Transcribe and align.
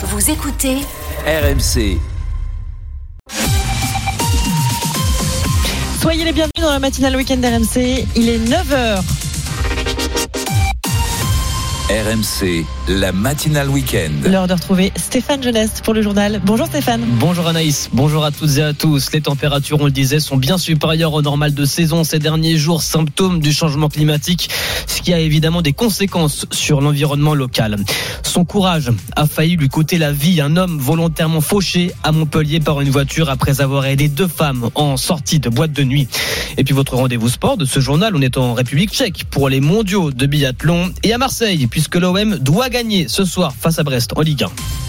Vous 0.00 0.30
écoutez 0.30 0.76
RMC. 1.26 1.98
Soyez 6.00 6.24
les 6.24 6.32
bienvenus 6.32 6.62
dans 6.62 6.70
la 6.70 6.78
matinale 6.78 7.16
week-end 7.16 7.40
RMC. 7.42 8.06
Il 8.14 8.28
est 8.28 8.38
9h. 8.38 9.02
RMC, 11.90 12.64
la 12.88 13.12
matinale 13.12 13.68
week-end. 13.68 14.10
L'heure 14.24 14.46
de 14.46 14.54
retrouver 14.54 14.92
Stéphane 14.96 15.42
Jeunesse 15.42 15.82
pour 15.82 15.92
le 15.92 16.00
journal. 16.00 16.40
Bonjour 16.42 16.66
Stéphane. 16.66 17.02
Bonjour 17.20 17.46
Anaïs, 17.46 17.90
bonjour 17.92 18.24
à 18.24 18.30
toutes 18.30 18.56
et 18.56 18.62
à 18.62 18.72
tous. 18.72 19.12
Les 19.12 19.20
températures, 19.20 19.78
on 19.80 19.84
le 19.84 19.90
disait, 19.90 20.20
sont 20.20 20.38
bien 20.38 20.56
supérieures 20.56 21.12
au 21.12 21.20
normal 21.20 21.52
de 21.52 21.64
saison 21.66 22.02
ces 22.02 22.18
derniers 22.18 22.56
jours, 22.56 22.82
symptômes 22.82 23.40
du 23.40 23.52
changement 23.52 23.90
climatique, 23.90 24.48
ce 24.86 25.02
qui 25.02 25.12
a 25.12 25.18
évidemment 25.18 25.60
des 25.60 25.74
conséquences 25.74 26.46
sur 26.50 26.80
l'environnement 26.80 27.34
local. 27.34 27.76
Son 28.22 28.46
courage 28.46 28.90
a 29.16 29.26
failli 29.26 29.56
lui 29.56 29.68
coûter 29.68 29.98
la 29.98 30.12
vie. 30.12 30.40
Un 30.40 30.56
homme 30.56 30.78
volontairement 30.78 31.42
fauché 31.42 31.92
à 32.02 32.12
Montpellier 32.12 32.60
par 32.60 32.80
une 32.80 32.90
voiture 32.90 33.28
après 33.28 33.60
avoir 33.60 33.84
aidé 33.84 34.08
deux 34.08 34.28
femmes 34.28 34.70
en 34.74 34.96
sortie 34.96 35.40
de 35.40 35.50
boîte 35.50 35.72
de 35.72 35.84
nuit. 35.84 36.08
Et 36.56 36.64
puis 36.64 36.74
votre 36.74 36.96
rendez-vous 36.96 37.28
sport 37.28 37.58
de 37.58 37.66
ce 37.66 37.80
journal, 37.80 38.16
on 38.16 38.22
est 38.22 38.38
en 38.38 38.54
République 38.54 38.92
tchèque 38.92 39.24
pour 39.30 39.50
les 39.50 39.60
mondiaux 39.60 40.10
de 40.10 40.24
biathlon 40.24 40.90
et 41.02 41.12
à 41.12 41.18
Marseille, 41.18 41.66
puisque 41.66 41.96
l'OM 41.96 42.38
doit 42.38 42.70
gagner 42.70 42.77
ce 43.08 43.24
soir 43.24 43.52
face 43.58 43.80
à 43.80 43.82
Brest 43.82 44.12
en 44.14 44.20
Ligue 44.20 44.44
1. 44.44 44.87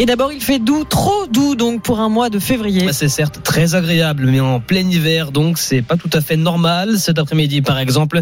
Et 0.00 0.06
d'abord, 0.06 0.32
il 0.32 0.40
fait 0.40 0.60
doux, 0.60 0.84
trop 0.84 1.26
doux 1.26 1.56
donc 1.56 1.82
pour 1.82 1.98
un 1.98 2.08
mois 2.08 2.30
de 2.30 2.38
février. 2.38 2.86
Bah, 2.86 2.92
C'est 2.92 3.08
certes 3.08 3.42
très 3.42 3.74
agréable, 3.74 4.26
mais 4.26 4.38
en 4.38 4.60
plein 4.60 4.88
hiver, 4.88 5.32
donc 5.32 5.58
c'est 5.58 5.82
pas 5.82 5.96
tout 5.96 6.10
à 6.12 6.20
fait 6.20 6.36
normal. 6.36 7.00
Cet 7.00 7.18
après-midi, 7.18 7.62
par 7.62 7.80
exemple, 7.80 8.20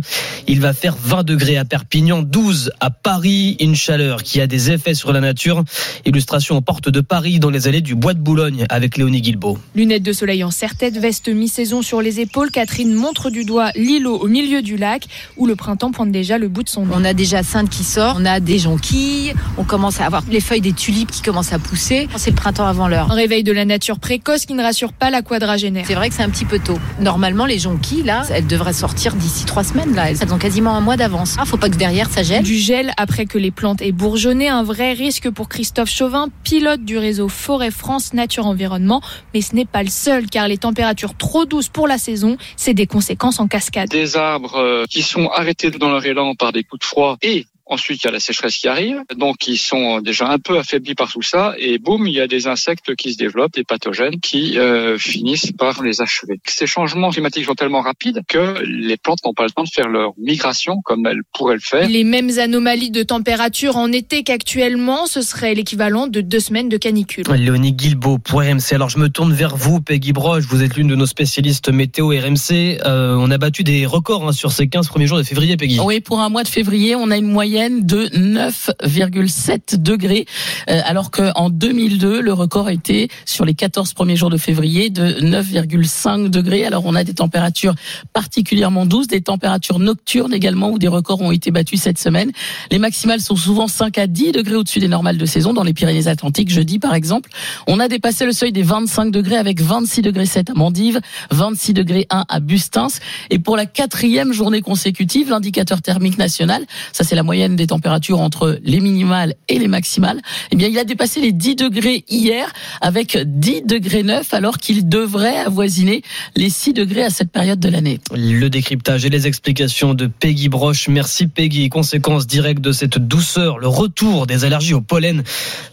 il 0.49 0.61
va 0.61 0.73
faire 0.73 0.97
20 0.99 1.23
degrés 1.23 1.59
à 1.59 1.67
Perpignan, 1.67 2.23
12 2.23 2.73
à 2.81 2.89
Paris, 2.89 3.59
une 3.61 3.75
chaleur 3.75 4.23
qui 4.23 4.41
a 4.41 4.47
des 4.47 4.71
effets 4.71 4.95
sur 4.95 5.13
la 5.13 5.21
nature. 5.21 5.65
Illustration 6.07 6.57
en 6.57 6.63
porte 6.63 6.89
de 6.89 7.03
Paris 7.03 7.41
dans 7.41 7.51
les 7.51 7.69
allées 7.69 7.83
du 7.83 7.95
Bois 7.95 8.15
de 8.15 8.21
Boulogne 8.21 8.65
avec 8.71 8.97
Léonie 8.97 9.21
Guilbeault. 9.21 9.59
Lunettes 9.75 10.03
de 10.03 10.15
soleil 10.15 10.45
en 10.45 10.51
serre-tête, 10.51 10.97
veste 10.97 11.29
mi-saison 11.29 11.83
sur 11.83 12.01
les 12.01 12.21
épaules. 12.21 12.51
Catherine 12.51 12.95
montre 12.95 13.29
du 13.29 13.45
doigt 13.45 13.71
l'îlot 13.75 14.17
au 14.17 14.29
milieu 14.29 14.63
du 14.63 14.79
lac 14.79 15.05
où 15.37 15.47
le 15.47 15.57
printemps 15.57 15.93
pointe 15.93 16.11
déjà 16.11 16.39
le 16.39 16.49
bout 16.49 16.63
de 16.63 16.71
son 16.71 16.87
nez. 16.87 16.95
On 16.95 17.05
a 17.05 17.13
déjà 17.13 17.43
Sainte 17.43 17.69
qui 17.69 17.85
sort, 17.85 18.17
on 18.19 18.25
a 18.25 18.41
des 18.41 18.59
jonquilles, 18.59 19.35
on 19.59 19.65
commence 19.65 20.01
à 20.01 20.07
avoir 20.07 20.23
les 20.31 20.41
feuilles 20.41 20.63
des 20.63 20.73
tulipes 20.73 21.11
qui 21.11 21.21
commencent 21.21 21.53
à 21.53 21.59
pousser. 21.67 22.09
C'est 22.17 22.31
le 22.31 22.37
printemps 22.37 22.67
avant 22.67 22.89
l'heure. 22.89 23.11
Un 23.11 23.15
réveil 23.15 23.43
de 23.43 23.53
la 23.53 23.65
nature 23.65 23.99
précoce 23.99 24.47
qui 24.47 24.55
ne 24.55 24.63
rassure 24.63 24.93
pas 24.93 25.11
la 25.11 25.23
quadragénaire. 25.23 25.85
C'est 25.87 25.95
vrai 25.95 26.09
que 26.09 26.15
c'est 26.15 26.23
un 26.23 26.31
petit 26.31 26.45
peu 26.45 26.59
tôt. 26.59 26.79
Normalement, 27.01 27.47
les 27.47 27.59
jonquilles, 27.59 28.03
là, 28.03 28.23
elles 28.31 28.47
devraient 28.47 28.73
sortir 28.73 29.15
d'ici 29.15 29.45
trois 29.45 29.65
semaines. 29.65 29.95
Là. 29.95 30.11
Elles 30.11 30.33
ont 30.33 30.39
quasiment 30.39 30.75
un 30.75 30.81
mois 30.81 30.97
d'avance. 30.97 31.37
Ah, 31.39 31.45
faut 31.45 31.57
pas 31.57 31.69
que 31.69 31.77
derrière 31.77 32.11
ça 32.11 32.23
gèle. 32.23 32.43
Du 32.43 32.57
gel 32.57 32.93
après 32.97 33.27
que 33.27 33.39
les 33.39 33.51
plantes 33.51 33.83
aient 33.83 33.93
bourgeonné, 33.93 34.49
un 34.49 34.63
vrai 34.63 34.93
risque 34.93 35.31
pour 35.31 35.49
Christophe 35.49 35.91
Chauvin, 35.91 36.29
pilote 36.45 36.85
du 36.85 36.99
réseau 36.99 37.29
Forêt 37.29 37.71
France 37.71 38.13
Nature 38.13 38.47
Environnement. 38.47 39.01
Mais 39.35 39.41
ce 39.41 39.55
n'est 39.55 39.65
pas 39.65 39.83
le 39.83 39.91
seul, 39.91 40.27
car 40.27 40.49
les 40.49 40.59
températures 40.59 41.17
trop 41.17 41.45
douces 41.45 41.69
pour 41.69 41.89
la 41.89 41.99
saison, 41.99 42.37
c'est 42.57 42.75
des 42.75 42.87
conséquences 42.87 43.41
en 43.41 43.49
cascade. 43.49 43.89
des 43.89 44.17
arbres 44.17 44.57
euh, 44.57 44.85
qui 44.89 45.03
sont 45.03 45.29
arrêtés 45.29 45.71
dans 45.71 45.91
leur 45.91 46.05
élan 46.05 46.35
par 46.35 46.53
des 46.53 46.65
coups 46.65 46.81
de 46.81 46.85
froid 46.85 47.17
et 47.23 47.47
Ensuite, 47.69 48.05
il 48.05 48.07
y 48.07 48.09
a 48.09 48.13
la 48.13 48.21
sécheresse 48.21 48.59
qui 48.59 48.69
arrive, 48.69 49.03
donc 49.17 49.49
ils 49.49 49.59
sont 49.59 50.01
déjà 50.01 50.29
un 50.29 50.39
peu 50.39 50.57
affaiblis 50.57 50.95
par 50.95 51.11
tout 51.11 51.23
ça, 51.23 51.55
et 51.59 51.79
boum, 51.79 52.07
il 52.07 52.15
y 52.15 52.21
a 52.21 52.29
des 52.29 52.47
insectes 52.47 52.95
qui 52.95 53.13
se 53.13 53.19
développent, 53.19 53.55
des 53.55 53.65
pathogènes 53.65 54.21
qui 54.21 54.57
euh, 54.57 54.99
finissent 54.99 55.51
par 55.51 55.83
les 55.83 56.01
achever. 56.01 56.39
Ces 56.47 56.69
changements 56.69 57.11
climatiques 57.11 57.47
sont 57.47 57.57
tellement 57.57 57.81
rapides 57.81 58.21
que 58.29 58.63
les 58.63 58.97
plantes 58.97 59.19
n'ont 59.25 59.35
pas 59.35 59.43
le 59.43 59.51
temps 59.51 59.65
de 59.65 59.69
faire 59.69 59.89
leur 59.89 60.13
migration 60.17 60.81
comme 60.85 61.07
elles 61.07 61.23
pourraient 61.35 61.55
le 61.55 61.61
faire. 61.61 61.89
Les 61.89 62.05
mêmes 62.05 62.39
anomalies 62.39 62.93
de 62.93 63.03
température 63.03 63.77
en 63.77 63.91
été 63.91 64.23
qu'actuellement, 64.23 65.07
ce 65.07 65.21
serait 65.21 65.55
l'équivalent 65.55 66.07
de 66.07 66.21
deux 66.21 66.41
semaines 66.41 66.69
de 66.69 66.77
canicule. 66.77 67.25
Léonie 67.35 67.73
Guilbeault 67.73 68.19
pour 68.19 68.43
RMC. 68.43 68.75
Alors 68.75 68.91
je 68.91 68.99
me 68.99 69.09
tourne 69.09 69.33
vers 69.33 69.57
vous, 69.57 69.81
Peggy 69.81 70.13
Broche. 70.13 70.45
Vous 70.45 70.63
êtes 70.63 70.77
l'une 70.77 70.87
de 70.87 70.95
nos 70.95 71.07
spécialistes 71.07 71.69
météo 71.69 72.11
RMC. 72.11 72.79
Euh, 72.85 73.17
on 73.19 73.29
a 73.33 73.39
battu 73.39 73.65
des 73.65 73.87
records 73.87 74.29
hein, 74.29 74.33
sur 74.33 74.53
ces 74.53 74.69
15 74.69 74.87
premiers 74.87 75.09
jours 75.09 75.19
de 75.19 75.25
février, 75.25 75.57
Peggy. 75.57 75.81
Oui, 75.81 76.01
pour 76.01 76.21
un 76.21 76.29
mois 76.29 76.45
de 76.45 76.49
février, 76.49 76.95
on 76.95 77.11
a 77.11 77.17
une 77.17 77.27
moyenne 77.27 77.56
de 77.57 78.07
9,7 78.09 79.77
degrés, 79.77 80.27
euh, 80.69 80.81
alors 80.85 81.11
qu'en 81.11 81.49
2002, 81.49 82.21
le 82.21 82.33
record 82.35 82.69
été 82.69 83.09
sur 83.25 83.47
les 83.47 83.55
14 83.55 83.95
premiers 83.95 84.17
jours 84.17 84.29
de 84.29 84.37
février 84.37 84.91
de 84.91 85.21
9,5 85.21 86.29
degrés. 86.29 86.67
Alors 86.67 86.85
on 86.85 86.95
a 86.95 87.03
des 87.03 87.15
températures 87.15 87.75
particulièrement 88.13 88.85
douces, 88.85 89.07
des 89.07 89.23
températures 89.23 89.79
nocturnes 89.79 90.35
également 90.35 90.71
où 90.71 90.79
des 90.79 90.89
records 90.89 91.23
ont 91.23 91.33
été 91.33 91.51
battus 91.51 91.81
cette 91.81 91.99
semaine. 91.99 92.31
Les 92.71 92.79
maximales 92.79 93.21
sont 93.21 93.37
souvent 93.37 93.69
5 93.69 93.97
à 93.97 94.07
10 94.07 94.33
degrés 94.33 94.57
au-dessus 94.57 94.81
des 94.81 94.89
normales 94.89 95.17
de 95.17 95.27
saison 95.27 95.55
dans 95.55 95.65
les 95.65 95.73
Pyrénées-Atlantiques. 95.73 96.51
Jeudi, 96.51 96.79
par 96.79 96.95
exemple, 96.95 97.31
on 97.67 97.81
a 97.81 97.89
dépassé 97.89 98.27
le 98.27 98.33
seuil 98.33 98.53
des 98.53 98.63
25 98.63 99.11
degrés 99.11 99.37
avec 99.39 99.63
26 99.63 100.03
degrés 100.03 100.27
7 100.27 100.51
à 100.51 100.55
Mandive, 100.55 101.01
26 101.31 101.73
degrés 101.73 102.07
1 102.11 102.27
à 102.29 102.41
Bustins. 102.41 102.89
Et 103.31 103.39
pour 103.39 103.57
la 103.57 103.65
quatrième 103.65 104.35
journée 104.35 104.61
consécutive, 104.61 105.31
l'indicateur 105.31 105.81
thermique 105.81 106.19
national, 106.19 106.67
ça 106.93 107.03
c'est 107.03 107.17
la 107.17 107.23
moyenne 107.23 107.46
des 107.55 107.69
températures 107.69 108.21
entre 108.21 108.59
les 108.65 108.81
minimales 108.81 109.35
et 109.49 109.59
les 109.59 109.69
maximales, 109.69 110.21
eh 110.51 110.57
bien 110.57 110.69
il 110.69 110.79
a 110.79 110.85
dépassé 110.85 111.21
les 111.21 111.33
10 111.33 111.55
degrés 111.57 112.05
hier 112.09 112.53
avec 112.81 113.17
10 113.17 113.63
degrés 113.63 114.03
9 114.03 114.35
alors 114.35 114.59
qu'il 114.59 114.89
devrait 114.89 115.37
avoisiner 115.37 116.03
les 116.35 116.51
6 116.51 116.73
degrés 116.73 117.05
à 117.05 117.11
cette 117.11 117.31
période 117.31 117.61
de 117.61 117.69
l'année. 117.69 118.01
Le 118.13 118.49
décryptage 118.49 119.05
et 119.05 119.11
les 119.11 119.27
explications 119.27 119.95
de 119.95 120.07
Peggy 120.07 120.49
Broche. 120.49 120.89
Merci 120.89 121.27
Peggy. 121.27 121.69
Conséquence 121.69 122.27
directe 122.27 122.61
de 122.61 122.73
cette 122.73 122.99
douceur, 122.99 123.59
le 123.59 123.69
retour 123.69 124.27
des 124.27 124.45
allergies 124.45 124.75
au 124.75 124.81
pollen. 124.81 125.23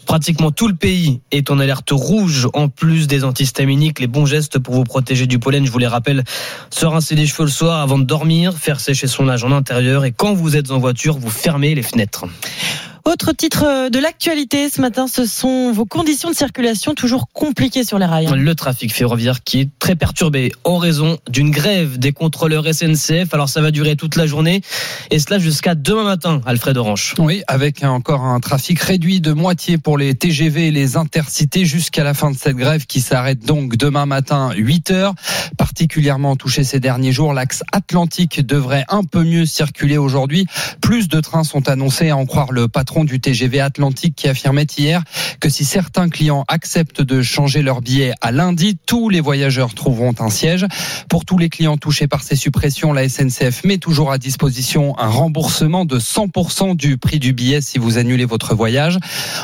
Pratiquement 0.06 0.50
tout 0.50 0.68
le 0.68 0.74
pays 0.74 1.20
est 1.30 1.50
en 1.50 1.58
alerte 1.58 1.90
rouge. 1.90 2.48
En 2.52 2.68
plus 2.68 3.06
des 3.06 3.24
antihistaminiques, 3.24 4.00
les 4.00 4.06
bons 4.06 4.26
gestes 4.26 4.58
pour 4.58 4.74
vous 4.74 4.84
protéger 4.84 5.26
du 5.26 5.38
pollen, 5.38 5.64
je 5.64 5.70
vous 5.70 5.78
les 5.78 5.86
rappelle, 5.86 6.24
se 6.70 6.84
rincer 6.84 7.14
les 7.14 7.26
cheveux 7.26 7.44
le 7.44 7.50
soir 7.50 7.80
avant 7.80 7.98
de 7.98 8.04
dormir, 8.04 8.52
faire 8.54 8.80
sécher 8.80 9.06
son 9.06 9.24
linge 9.24 9.44
en 9.44 9.52
intérieur 9.52 10.04
et 10.04 10.12
quand 10.12 10.34
vous 10.34 10.56
êtes 10.56 10.70
en 10.70 10.78
voiture, 10.78 11.18
vous 11.18 11.30
fermez 11.30 11.63
les 11.72 11.82
fenêtres. 11.82 12.24
Autre 13.06 13.32
titre 13.32 13.90
de 13.90 13.98
l'actualité 13.98 14.70
ce 14.70 14.80
matin, 14.80 15.06
ce 15.06 15.26
sont 15.26 15.72
vos 15.72 15.84
conditions 15.84 16.30
de 16.30 16.34
circulation 16.34 16.94
toujours 16.94 17.28
compliquées 17.34 17.84
sur 17.84 17.98
les 17.98 18.06
rails. 18.06 18.26
Le 18.34 18.54
trafic 18.54 18.94
ferroviaire 18.94 19.44
qui 19.44 19.60
est 19.60 19.68
très 19.78 19.94
perturbé 19.94 20.52
en 20.64 20.78
raison 20.78 21.18
d'une 21.28 21.50
grève 21.50 21.98
des 21.98 22.12
contrôleurs 22.12 22.64
SNCF. 22.64 23.34
Alors 23.34 23.50
ça 23.50 23.60
va 23.60 23.70
durer 23.70 23.96
toute 23.96 24.16
la 24.16 24.26
journée 24.26 24.62
et 25.10 25.18
cela 25.18 25.38
jusqu'à 25.38 25.74
demain 25.74 26.04
matin, 26.04 26.40
Alfred 26.46 26.78
Orange. 26.78 27.14
Oui, 27.18 27.42
avec 27.46 27.84
encore 27.84 28.22
un 28.22 28.40
trafic 28.40 28.80
réduit 28.80 29.20
de 29.20 29.34
moitié 29.34 29.76
pour 29.76 29.98
les 29.98 30.14
TGV 30.14 30.68
et 30.68 30.70
les 30.70 30.96
intercités 30.96 31.66
jusqu'à 31.66 32.04
la 32.04 32.14
fin 32.14 32.30
de 32.30 32.38
cette 32.38 32.56
grève 32.56 32.86
qui 32.86 33.02
s'arrête 33.02 33.44
donc 33.44 33.76
demain 33.76 34.06
matin 34.06 34.50
8 34.56 34.90
heures. 34.92 35.14
Particulièrement 35.58 36.36
touché 36.36 36.64
ces 36.64 36.80
derniers 36.80 37.12
jours, 37.12 37.34
l'axe 37.34 37.64
atlantique 37.70 38.40
devrait 38.46 38.86
un 38.88 39.04
peu 39.04 39.22
mieux 39.24 39.44
circuler 39.44 39.98
aujourd'hui. 39.98 40.46
Plus 40.80 41.08
de 41.08 41.20
trains 41.20 41.44
sont 41.44 41.68
annoncés 41.68 42.08
à 42.08 42.16
en 42.16 42.24
croire 42.24 42.50
le 42.50 42.66
patron 42.66 42.93
du 43.02 43.18
TGV 43.18 43.58
Atlantique 43.58 44.14
qui 44.14 44.28
affirmait 44.28 44.66
hier 44.78 45.02
que 45.40 45.48
si 45.48 45.64
certains 45.64 46.08
clients 46.08 46.44
acceptent 46.46 47.02
de 47.02 47.22
changer 47.22 47.62
leur 47.62 47.80
billet 47.80 48.12
à 48.20 48.30
lundi, 48.30 48.78
tous 48.86 49.08
les 49.08 49.20
voyageurs 49.20 49.74
trouveront 49.74 50.14
un 50.20 50.30
siège. 50.30 50.66
Pour 51.08 51.24
tous 51.24 51.36
les 51.36 51.48
clients 51.48 51.76
touchés 51.76 52.06
par 52.06 52.22
ces 52.22 52.36
suppressions, 52.36 52.92
la 52.92 53.08
SNCF 53.08 53.64
met 53.64 53.78
toujours 53.78 54.12
à 54.12 54.18
disposition 54.18 54.96
un 54.98 55.08
remboursement 55.08 55.84
de 55.84 55.98
100% 55.98 56.76
du 56.76 56.96
prix 56.96 57.18
du 57.18 57.32
billet 57.32 57.60
si 57.60 57.78
vous 57.78 57.98
annulez 57.98 58.26
votre 58.26 58.54
voyage. 58.54 58.98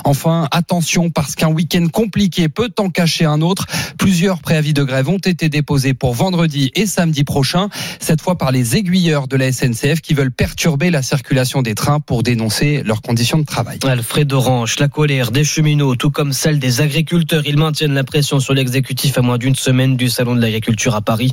Enfin, 0.04 0.46
attention 0.52 1.10
parce 1.10 1.34
qu'un 1.34 1.50
week-end 1.50 1.88
compliqué 1.92 2.48
peut 2.48 2.70
en 2.78 2.90
cacher 2.90 3.24
un 3.24 3.40
autre. 3.40 3.66
Plusieurs 3.98 4.38
préavis 4.38 4.74
de 4.74 4.84
grève 4.84 5.08
ont 5.08 5.18
été 5.18 5.48
déposés 5.48 5.94
pour 5.94 6.14
vendredi 6.14 6.70
et 6.74 6.86
samedi 6.86 7.24
prochain, 7.24 7.68
cette 7.98 8.20
fois 8.20 8.36
par 8.36 8.52
les 8.52 8.76
aiguilleurs 8.76 9.26
de 9.26 9.36
la 9.36 9.50
SNCF 9.50 10.00
qui 10.02 10.14
veulent 10.14 10.30
perturber 10.30 10.90
la 10.90 11.02
circulation 11.02 11.62
des 11.62 11.74
trains 11.74 12.00
pour 12.00 12.22
dénoncer 12.22 12.82
leurs 12.84 13.02
conditions 13.02 13.39
travail. 13.44 13.78
Alfred 13.84 14.32
Orange, 14.32 14.76
la 14.78 14.88
colère 14.88 15.30
des 15.30 15.44
cheminots, 15.44 15.96
tout 15.96 16.10
comme 16.10 16.32
celle 16.32 16.58
des 16.58 16.80
agriculteurs, 16.80 17.42
ils 17.46 17.56
maintiennent 17.56 17.94
la 17.94 18.04
pression 18.04 18.40
sur 18.40 18.54
l'exécutif 18.54 19.18
à 19.18 19.22
moins 19.22 19.38
d'une 19.38 19.54
semaine 19.54 19.96
du 19.96 20.08
salon 20.08 20.34
de 20.34 20.40
l'agriculture 20.40 20.94
à 20.94 21.00
Paris. 21.00 21.32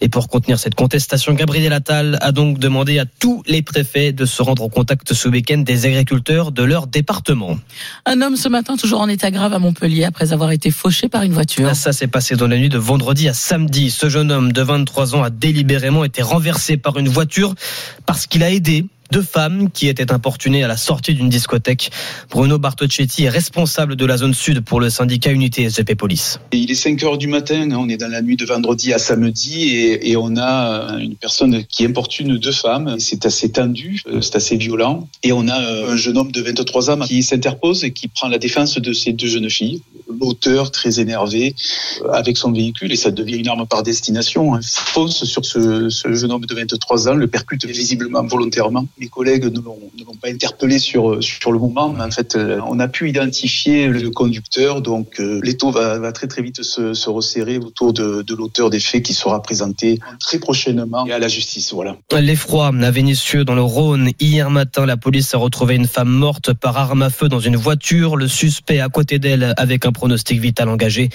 Et 0.00 0.08
pour 0.08 0.28
contenir 0.28 0.58
cette 0.58 0.74
contestation, 0.74 1.34
Gabriel 1.34 1.72
Attal 1.72 2.18
a 2.22 2.32
donc 2.32 2.58
demandé 2.58 2.98
à 2.98 3.04
tous 3.04 3.42
les 3.46 3.62
préfets 3.62 4.12
de 4.12 4.24
se 4.24 4.42
rendre 4.42 4.62
au 4.62 4.68
contact 4.68 5.12
ce 5.12 5.28
week-end 5.28 5.58
des 5.58 5.86
agriculteurs 5.86 6.52
de 6.52 6.62
leur 6.62 6.86
département. 6.86 7.58
Un 8.06 8.22
homme 8.22 8.36
ce 8.36 8.48
matin 8.48 8.76
toujours 8.76 9.00
en 9.00 9.08
état 9.08 9.30
grave 9.30 9.52
à 9.52 9.58
Montpellier 9.58 10.04
après 10.04 10.32
avoir 10.32 10.52
été 10.52 10.70
fauché 10.70 11.08
par 11.08 11.22
une 11.22 11.32
voiture. 11.32 11.74
Ça 11.76 11.92
s'est 11.92 12.06
passé 12.06 12.36
dans 12.36 12.48
la 12.48 12.56
nuit 12.56 12.70
de 12.70 12.78
vendredi 12.78 13.28
à 13.28 13.34
samedi. 13.34 13.90
Ce 13.90 14.08
jeune 14.08 14.32
homme 14.32 14.52
de 14.52 14.62
23 14.62 15.14
ans 15.14 15.22
a 15.22 15.30
délibérément 15.30 16.04
été 16.04 16.22
renversé 16.22 16.76
par 16.76 16.98
une 16.98 17.08
voiture 17.08 17.54
parce 18.06 18.26
qu'il 18.26 18.42
a 18.42 18.50
aidé 18.50 18.86
deux 19.10 19.22
femmes 19.22 19.70
qui 19.70 19.88
étaient 19.88 20.12
importunées 20.12 20.64
à 20.64 20.68
la 20.68 20.76
sortie 20.76 21.14
d'une 21.14 21.28
discothèque. 21.28 21.90
Bruno 22.30 22.58
Bartocchetti 22.58 23.24
est 23.24 23.28
responsable 23.28 23.96
de 23.96 24.06
la 24.06 24.16
zone 24.16 24.34
sud 24.34 24.60
pour 24.60 24.80
le 24.80 24.90
syndicat 24.90 25.30
Unité 25.30 25.68
SGP 25.68 25.94
Police. 25.94 26.40
Il 26.52 26.70
est 26.70 26.74
5 26.74 27.02
heures 27.02 27.18
du 27.18 27.26
matin, 27.26 27.70
hein, 27.70 27.76
on 27.78 27.88
est 27.88 27.96
dans 27.96 28.10
la 28.10 28.22
nuit 28.22 28.36
de 28.36 28.44
vendredi 28.44 28.92
à 28.92 28.98
samedi 28.98 29.68
et, 29.70 30.16
on 30.16 30.36
a 30.36 30.98
une 30.98 31.16
personne 31.16 31.64
qui 31.64 31.84
importune 31.84 32.36
deux 32.36 32.52
femmes. 32.52 32.96
C'est 32.98 33.24
assez 33.24 33.50
tendu, 33.50 34.02
euh, 34.06 34.20
c'est 34.20 34.36
assez 34.36 34.56
violent. 34.56 35.08
Et 35.22 35.32
on 35.32 35.48
a 35.48 35.60
euh, 35.60 35.92
un 35.92 35.96
jeune 35.96 36.18
homme 36.18 36.30
de 36.30 36.42
23 36.42 36.90
ans 36.90 37.00
qui 37.00 37.22
s'interpose 37.22 37.84
et 37.84 37.92
qui 37.92 38.08
prend 38.08 38.28
la 38.28 38.38
défense 38.38 38.78
de 38.78 38.92
ces 38.92 39.12
deux 39.12 39.28
jeunes 39.28 39.48
filles. 39.48 39.82
L'auteur, 40.20 40.70
très 40.70 41.00
énervé, 41.00 41.54
euh, 42.04 42.10
avec 42.12 42.36
son 42.36 42.52
véhicule, 42.52 42.92
et 42.92 42.96
ça 42.96 43.10
devient 43.10 43.36
une 43.36 43.48
arme 43.48 43.66
par 43.66 43.82
destination, 43.82 44.54
hein, 44.54 44.60
fonce 44.62 45.24
sur 45.24 45.44
ce, 45.44 45.88
jeune 45.88 46.32
homme 46.32 46.44
de 46.44 46.54
23 46.54 47.08
ans, 47.08 47.14
le 47.14 47.28
percute 47.28 47.64
visiblement 47.66 48.24
volontairement. 48.24 48.86
Mes 49.00 49.08
collègues 49.08 49.44
ne 49.44 49.60
l'ont 49.60 50.14
pas 50.20 50.28
interpellé 50.28 50.78
sur, 50.78 51.22
sur 51.22 51.52
le 51.52 51.58
moment, 51.58 51.88
mais 51.88 52.04
en 52.04 52.10
fait, 52.10 52.36
on 52.66 52.78
a 52.78 52.88
pu 52.88 53.08
identifier 53.08 53.88
le 53.88 54.10
conducteur, 54.10 54.82
donc 54.82 55.18
l'étau 55.18 55.70
va, 55.70 55.98
va, 55.98 56.12
très 56.12 56.26
très 56.26 56.42
vite 56.42 56.62
se, 56.62 56.94
se 56.94 57.10
resserrer 57.10 57.58
autour 57.58 57.92
de, 57.92 58.22
de 58.22 58.34
l'auteur 58.34 58.70
des 58.70 58.80
faits 58.80 59.02
qui 59.02 59.14
sera 59.14 59.42
présenté 59.42 59.98
très 60.18 60.38
prochainement 60.38 61.04
à 61.04 61.18
la 61.18 61.28
justice. 61.28 61.72
Voilà. 61.72 61.96
L'effroi 62.12 62.68
à 62.68 62.90
Vénissieux 62.90 63.44
dans 63.44 63.54
le 63.54 63.62
Rhône. 63.62 64.10
Hier 64.20 64.50
matin, 64.50 64.86
la 64.86 64.96
police 64.96 65.34
a 65.34 65.38
retrouvé 65.38 65.76
une 65.76 65.86
femme 65.86 66.10
morte 66.10 66.52
par 66.52 66.76
arme 66.76 67.02
à 67.02 67.10
feu 67.10 67.28
dans 67.28 67.40
une 67.40 67.56
voiture. 67.56 68.16
Le 68.16 68.28
suspect 68.28 68.80
à 68.80 68.88
côté 68.88 69.18
d'elle 69.18 69.54
avec 69.56 69.86
un 69.86 69.92
pronostic 69.92 70.40
vital 70.40 70.68
engagé. 70.68 71.08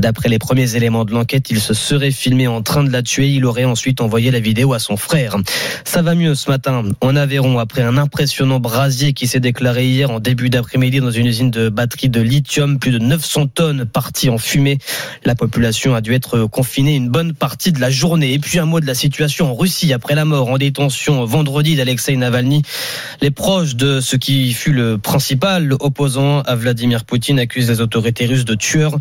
D'après 0.00 0.28
les 0.28 0.38
premiers 0.38 0.76
éléments 0.76 1.04
de 1.04 1.12
l'enquête, 1.12 1.50
il 1.50 1.60
se 1.60 1.74
serait 1.74 2.10
filmé 2.10 2.46
en 2.46 2.62
train 2.62 2.84
de 2.84 2.90
la 2.90 3.02
tuer. 3.02 3.28
Il 3.28 3.44
aurait 3.44 3.64
ensuite 3.64 4.00
envoyé 4.00 4.30
la 4.30 4.40
vidéo 4.40 4.72
à 4.72 4.78
son 4.78 4.96
frère. 4.96 5.36
Ça 5.84 6.02
va 6.02 6.14
mieux 6.14 6.34
ce 6.34 6.50
matin 6.50 6.84
en 7.00 7.16
Aveyron 7.26 7.58
après 7.58 7.82
un 7.82 7.98
impressionnant 7.98 8.60
brasier 8.60 9.12
qui 9.12 9.26
s'est 9.26 9.40
déclaré 9.40 9.84
hier 9.84 10.12
en 10.12 10.20
début 10.20 10.48
d'après-midi 10.48 11.00
dans 11.00 11.10
une 11.10 11.26
usine 11.26 11.50
de 11.50 11.68
batterie 11.68 12.08
de 12.08 12.20
lithium. 12.20 12.78
Plus 12.78 12.92
de 12.92 13.00
900 13.00 13.48
tonnes 13.48 13.84
parties 13.84 14.30
en 14.30 14.38
fumée. 14.38 14.78
La 15.24 15.34
population 15.34 15.96
a 15.96 16.00
dû 16.00 16.14
être 16.14 16.44
confinée 16.44 16.94
une 16.94 17.08
bonne 17.08 17.34
partie 17.34 17.72
de 17.72 17.80
la 17.80 17.90
journée. 17.90 18.32
Et 18.32 18.38
puis 18.38 18.60
un 18.60 18.64
mot 18.64 18.78
de 18.78 18.86
la 18.86 18.94
situation 18.94 19.50
en 19.50 19.56
Russie 19.56 19.92
après 19.92 20.14
la 20.14 20.24
mort 20.24 20.50
en 20.50 20.56
détention 20.56 21.24
vendredi 21.24 21.74
d'Alexei 21.74 22.16
Navalny. 22.16 22.62
Les 23.20 23.32
proches 23.32 23.74
de 23.74 24.00
ce 24.00 24.14
qui 24.14 24.52
fut 24.52 24.72
le 24.72 24.96
principal 24.96 25.74
opposant 25.80 26.42
à 26.42 26.54
Vladimir 26.54 27.04
Poutine 27.04 27.40
accusent 27.40 27.68
les 27.68 27.80
autorités 27.80 28.26
russes 28.26 28.44
de 28.44 28.54
tueurs. 28.54 28.96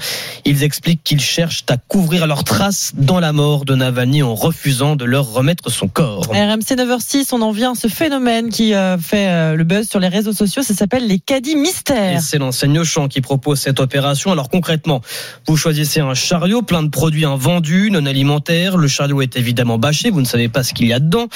Ils 0.45 0.63
expliquent 0.63 1.03
qu'ils 1.03 1.21
cherchent 1.21 1.63
à 1.69 1.77
couvrir 1.77 2.25
leurs 2.25 2.43
traces 2.43 2.93
dans 2.95 3.19
la 3.19 3.33
mort 3.33 3.65
de 3.65 3.75
Navalny 3.75 4.23
en 4.23 4.33
refusant 4.33 4.95
de 4.95 5.05
leur 5.05 5.31
remettre 5.31 5.69
son 5.69 5.87
corps. 5.87 6.23
RMC 6.31 6.73
9h06, 6.75 7.27
on 7.31 7.43
en 7.43 7.51
vient 7.51 7.73
à 7.73 7.75
ce 7.75 7.87
phénomène 7.87 8.14
qui 8.51 8.73
euh, 8.73 8.97
fait 8.97 9.27
euh, 9.27 9.55
le 9.55 9.63
buzz 9.63 9.87
sur 9.89 9.99
les 9.99 10.07
réseaux 10.07 10.33
sociaux. 10.33 10.63
Ça 10.63 10.73
s'appelle 10.73 11.07
les 11.07 11.19
caddies 11.19 11.55
mystères. 11.55 12.21
C'est 12.21 12.37
l'enseigne 12.37 12.79
Auchan 12.79 13.07
qui 13.07 13.21
propose 13.21 13.59
cette 13.59 13.79
opération. 13.79 14.31
Alors 14.31 14.49
concrètement, 14.49 15.01
vous 15.47 15.57
choisissez 15.57 15.99
un 15.99 16.13
chariot 16.13 16.61
plein 16.61 16.83
de 16.83 16.89
produits 16.89 17.25
invendus, 17.25 17.89
non 17.91 18.05
alimentaires. 18.05 18.77
Le 18.77 18.87
chariot 18.87 19.21
est 19.21 19.35
évidemment 19.35 19.77
bâché, 19.77 20.09
vous 20.11 20.21
ne 20.21 20.25
savez 20.25 20.47
pas 20.47 20.63
ce 20.63 20.73
qu'il 20.73 20.87
y 20.87 20.93
a 20.93 20.99
dedans. 20.99 21.27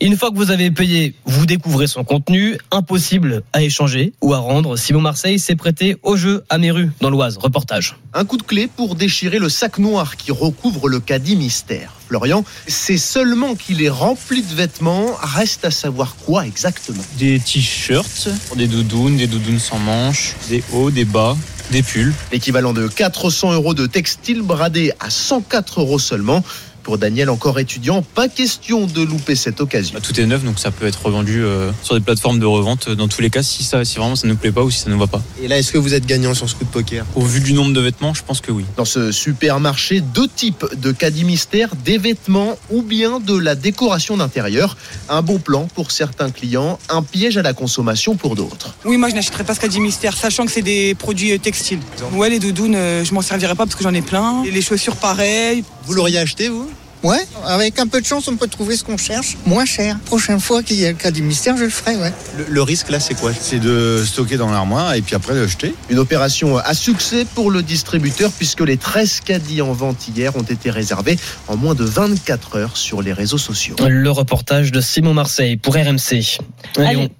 Une 0.00 0.16
fois 0.16 0.30
que 0.30 0.36
vous 0.36 0.50
avez 0.50 0.70
payé, 0.70 1.14
vous 1.24 1.46
découvrez 1.46 1.86
son 1.86 2.04
contenu. 2.04 2.56
Impossible 2.70 3.42
à 3.52 3.62
échanger 3.62 4.12
ou 4.20 4.32
à 4.34 4.38
rendre. 4.38 4.76
Simon 4.76 5.00
Marseille 5.00 5.38
s'est 5.38 5.56
prêté 5.56 5.96
au 6.02 6.16
jeu 6.16 6.44
à 6.50 6.58
Méru, 6.58 6.90
dans 7.00 7.10
l'Oise. 7.10 7.38
Reportage. 7.38 7.96
Un 8.14 8.24
coup 8.24 8.36
de 8.36 8.42
clé 8.42 8.68
pour 8.68 8.94
déchirer 8.94 9.38
le 9.38 9.48
sac 9.48 9.78
noir 9.78 10.16
qui 10.16 10.30
recouvre 10.30 10.88
le 10.88 11.00
caddie 11.00 11.36
mystère. 11.36 11.97
Florian, 12.08 12.44
c'est 12.66 12.96
seulement 12.96 13.54
qu'il 13.54 13.82
est 13.82 13.90
rempli 13.90 14.42
de 14.42 14.54
vêtements. 14.54 15.14
Reste 15.20 15.64
à 15.64 15.70
savoir 15.70 16.16
quoi 16.24 16.46
exactement. 16.46 17.02
Des 17.18 17.38
t-shirts, 17.38 18.28
des 18.56 18.66
doudounes, 18.66 19.16
des 19.16 19.26
doudounes 19.26 19.58
sans 19.58 19.78
manches, 19.78 20.34
des 20.48 20.62
hauts, 20.72 20.90
des 20.90 21.04
bas 21.04 21.36
des 21.70 21.82
pulls. 21.82 22.14
L'équivalent 22.32 22.72
de 22.72 22.88
400 22.88 23.52
euros 23.52 23.74
de 23.74 23.86
textile 23.86 24.42
bradé 24.42 24.92
à 25.00 25.10
104 25.10 25.80
euros 25.80 25.98
seulement. 25.98 26.42
Pour 26.88 26.96
Daniel, 26.96 27.28
encore 27.28 27.58
étudiant, 27.58 28.00
pas 28.00 28.28
question 28.28 28.86
de 28.86 29.02
louper 29.02 29.34
cette 29.34 29.60
occasion. 29.60 29.92
Bah, 29.92 30.00
tout 30.02 30.18
est 30.18 30.24
neuf, 30.24 30.42
donc 30.42 30.58
ça 30.58 30.70
peut 30.70 30.86
être 30.86 31.04
revendu 31.04 31.44
euh, 31.44 31.70
sur 31.82 31.94
des 31.94 32.00
plateformes 32.00 32.38
de 32.38 32.46
revente. 32.46 32.88
Dans 32.88 33.08
tous 33.08 33.20
les 33.20 33.28
cas, 33.28 33.42
si, 33.42 33.62
ça, 33.62 33.84
si 33.84 33.98
vraiment 33.98 34.16
ça 34.16 34.26
ne 34.26 34.32
nous 34.32 34.38
plaît 34.38 34.52
pas 34.52 34.62
ou 34.62 34.70
si 34.70 34.78
ça 34.78 34.88
ne 34.88 34.94
va 34.94 35.06
pas. 35.06 35.20
Et 35.42 35.48
là, 35.48 35.58
est-ce 35.58 35.70
que 35.70 35.76
vous 35.76 35.92
êtes 35.92 36.06
gagnant 36.06 36.32
sur 36.32 36.48
ce 36.48 36.54
coup 36.54 36.64
de 36.64 36.70
poker? 36.70 37.04
Au 37.14 37.20
vu 37.20 37.40
du 37.40 37.52
nombre 37.52 37.74
de 37.74 37.80
vêtements, 37.82 38.14
je 38.14 38.22
pense 38.22 38.40
que 38.40 38.50
oui. 38.50 38.64
Dans 38.78 38.86
ce 38.86 39.12
supermarché, 39.12 40.00
deux 40.00 40.28
types 40.28 40.64
de 40.78 40.90
caddies 40.90 41.24
mystères, 41.24 41.68
des 41.84 41.98
vêtements 41.98 42.58
ou 42.70 42.80
bien 42.80 43.20
de 43.20 43.36
la 43.36 43.54
décoration 43.54 44.16
d'intérieur. 44.16 44.78
Un 45.10 45.20
bon 45.20 45.40
plan 45.40 45.68
pour 45.74 45.90
certains 45.90 46.30
clients, 46.30 46.78
un 46.88 47.02
piège 47.02 47.36
à 47.36 47.42
la 47.42 47.52
consommation 47.52 48.16
pour 48.16 48.34
d'autres. 48.34 48.74
Oui, 48.86 48.96
moi 48.96 49.10
je 49.10 49.14
n'achèterais 49.14 49.44
pas 49.44 49.54
ce 49.54 49.60
caddie 49.60 49.80
mystère, 49.80 50.16
sachant 50.16 50.46
que 50.46 50.52
c'est 50.52 50.62
des 50.62 50.94
produits 50.94 51.38
textiles. 51.38 51.80
Ouais, 52.14 52.30
les 52.30 52.38
doudounes, 52.38 52.76
euh, 52.76 53.04
je 53.04 53.12
m'en 53.12 53.20
servirais 53.20 53.56
pas 53.56 53.66
parce 53.66 53.74
que 53.74 53.84
j'en 53.84 53.92
ai 53.92 54.00
plein. 54.00 54.42
Et 54.44 54.50
les 54.50 54.62
chaussures, 54.62 54.96
pareil. 54.96 55.64
Vous 55.84 55.92
l'auriez 55.92 56.18
acheté, 56.18 56.48
vous? 56.48 56.70
Ouais, 57.04 57.24
avec 57.46 57.78
un 57.78 57.86
peu 57.86 58.00
de 58.00 58.06
chance, 58.06 58.26
on 58.26 58.36
peut 58.36 58.48
trouver 58.48 58.76
ce 58.76 58.82
qu'on 58.82 58.96
cherche 58.96 59.36
moins 59.46 59.64
cher. 59.64 59.96
Prochaine 60.06 60.40
fois 60.40 60.62
qu'il 60.64 60.80
y 60.80 60.84
a 60.86 60.90
le 60.90 60.96
cas 60.96 61.12
du 61.12 61.22
mystère, 61.22 61.56
je 61.56 61.64
le 61.64 61.70
ferai, 61.70 61.96
ouais. 61.96 62.12
Le, 62.36 62.46
le 62.48 62.62
risque 62.62 62.90
là, 62.90 62.98
c'est 62.98 63.14
quoi? 63.14 63.32
C'est 63.32 63.60
de 63.60 64.02
stocker 64.04 64.36
dans 64.36 64.50
l'armoire 64.50 64.94
et 64.94 65.02
puis 65.02 65.14
après 65.14 65.34
de 65.34 65.46
jeter? 65.46 65.74
Une 65.90 65.98
opération 65.98 66.58
à 66.58 66.74
succès 66.74 67.24
pour 67.34 67.50
le 67.52 67.62
distributeur 67.62 68.32
puisque 68.32 68.62
les 68.62 68.76
13 68.76 69.20
caddies 69.20 69.62
en 69.62 69.72
vente 69.72 70.08
hier 70.08 70.34
ont 70.36 70.42
été 70.42 70.70
réservés 70.70 71.16
en 71.46 71.56
moins 71.56 71.74
de 71.74 71.84
24 71.84 72.56
heures 72.56 72.76
sur 72.76 73.00
les 73.00 73.12
réseaux 73.12 73.38
sociaux. 73.38 73.76
Le 73.88 74.10
reportage 74.10 74.72
de 74.72 74.80
Simon 74.80 75.14
Marseille 75.14 75.56
pour 75.56 75.74
RMC. 75.74 76.38
Allez. 76.78 77.10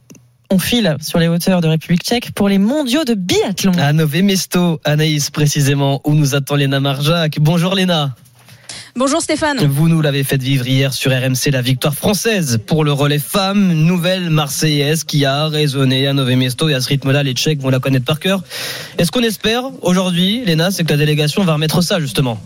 On 0.51 0.59
file 0.59 0.97
sur 1.03 1.19
les 1.19 1.29
hauteurs 1.29 1.61
de 1.61 1.69
République 1.69 2.03
tchèque 2.03 2.33
pour 2.33 2.49
les 2.49 2.57
mondiaux 2.57 3.05
de 3.05 3.13
biathlon. 3.13 3.73
À 3.79 3.93
Nové 3.93 4.23
Mesto, 4.23 4.81
Anaïs 4.83 5.29
précisément, 5.29 6.01
où 6.05 6.15
nous 6.15 6.35
attend 6.35 6.55
Léna 6.55 6.81
Marjac. 6.81 7.37
Bonjour 7.39 7.75
Léna. 7.75 8.15
Bonjour 8.99 9.23
Stéphane. 9.23 9.65
Vous 9.65 9.89
nous 9.89 10.00
l'avez 10.00 10.25
fait 10.25 10.43
vivre 10.43 10.67
hier 10.67 10.93
sur 10.93 11.12
RMC, 11.12 11.53
la 11.53 11.62
victoire 11.62 11.95
française 11.95 12.59
pour 12.67 12.83
le 12.83 12.91
relais 12.91 13.21
femme, 13.21 13.73
nouvelle 13.73 14.29
Marseillaise 14.29 15.05
qui 15.05 15.25
a 15.25 15.47
résonné 15.47 16.09
à 16.09 16.12
Nové 16.12 16.35
Mesto 16.35 16.69
et 16.69 16.75
à 16.75 16.81
ce 16.81 16.89
rythme-là, 16.89 17.23
les 17.23 17.33
Tchèques 17.33 17.61
vont 17.61 17.71
la 17.71 17.79
connaître 17.79 18.05
par 18.05 18.19
cœur. 18.19 18.43
Est-ce 18.99 19.12
qu'on 19.12 19.23
espère 19.23 19.71
aujourd'hui, 19.83 20.43
Léna, 20.45 20.73
c'est 20.73 20.83
que 20.83 20.91
la 20.91 20.97
délégation 20.97 21.45
va 21.45 21.53
remettre 21.53 21.81
ça 21.81 22.00
justement? 22.00 22.41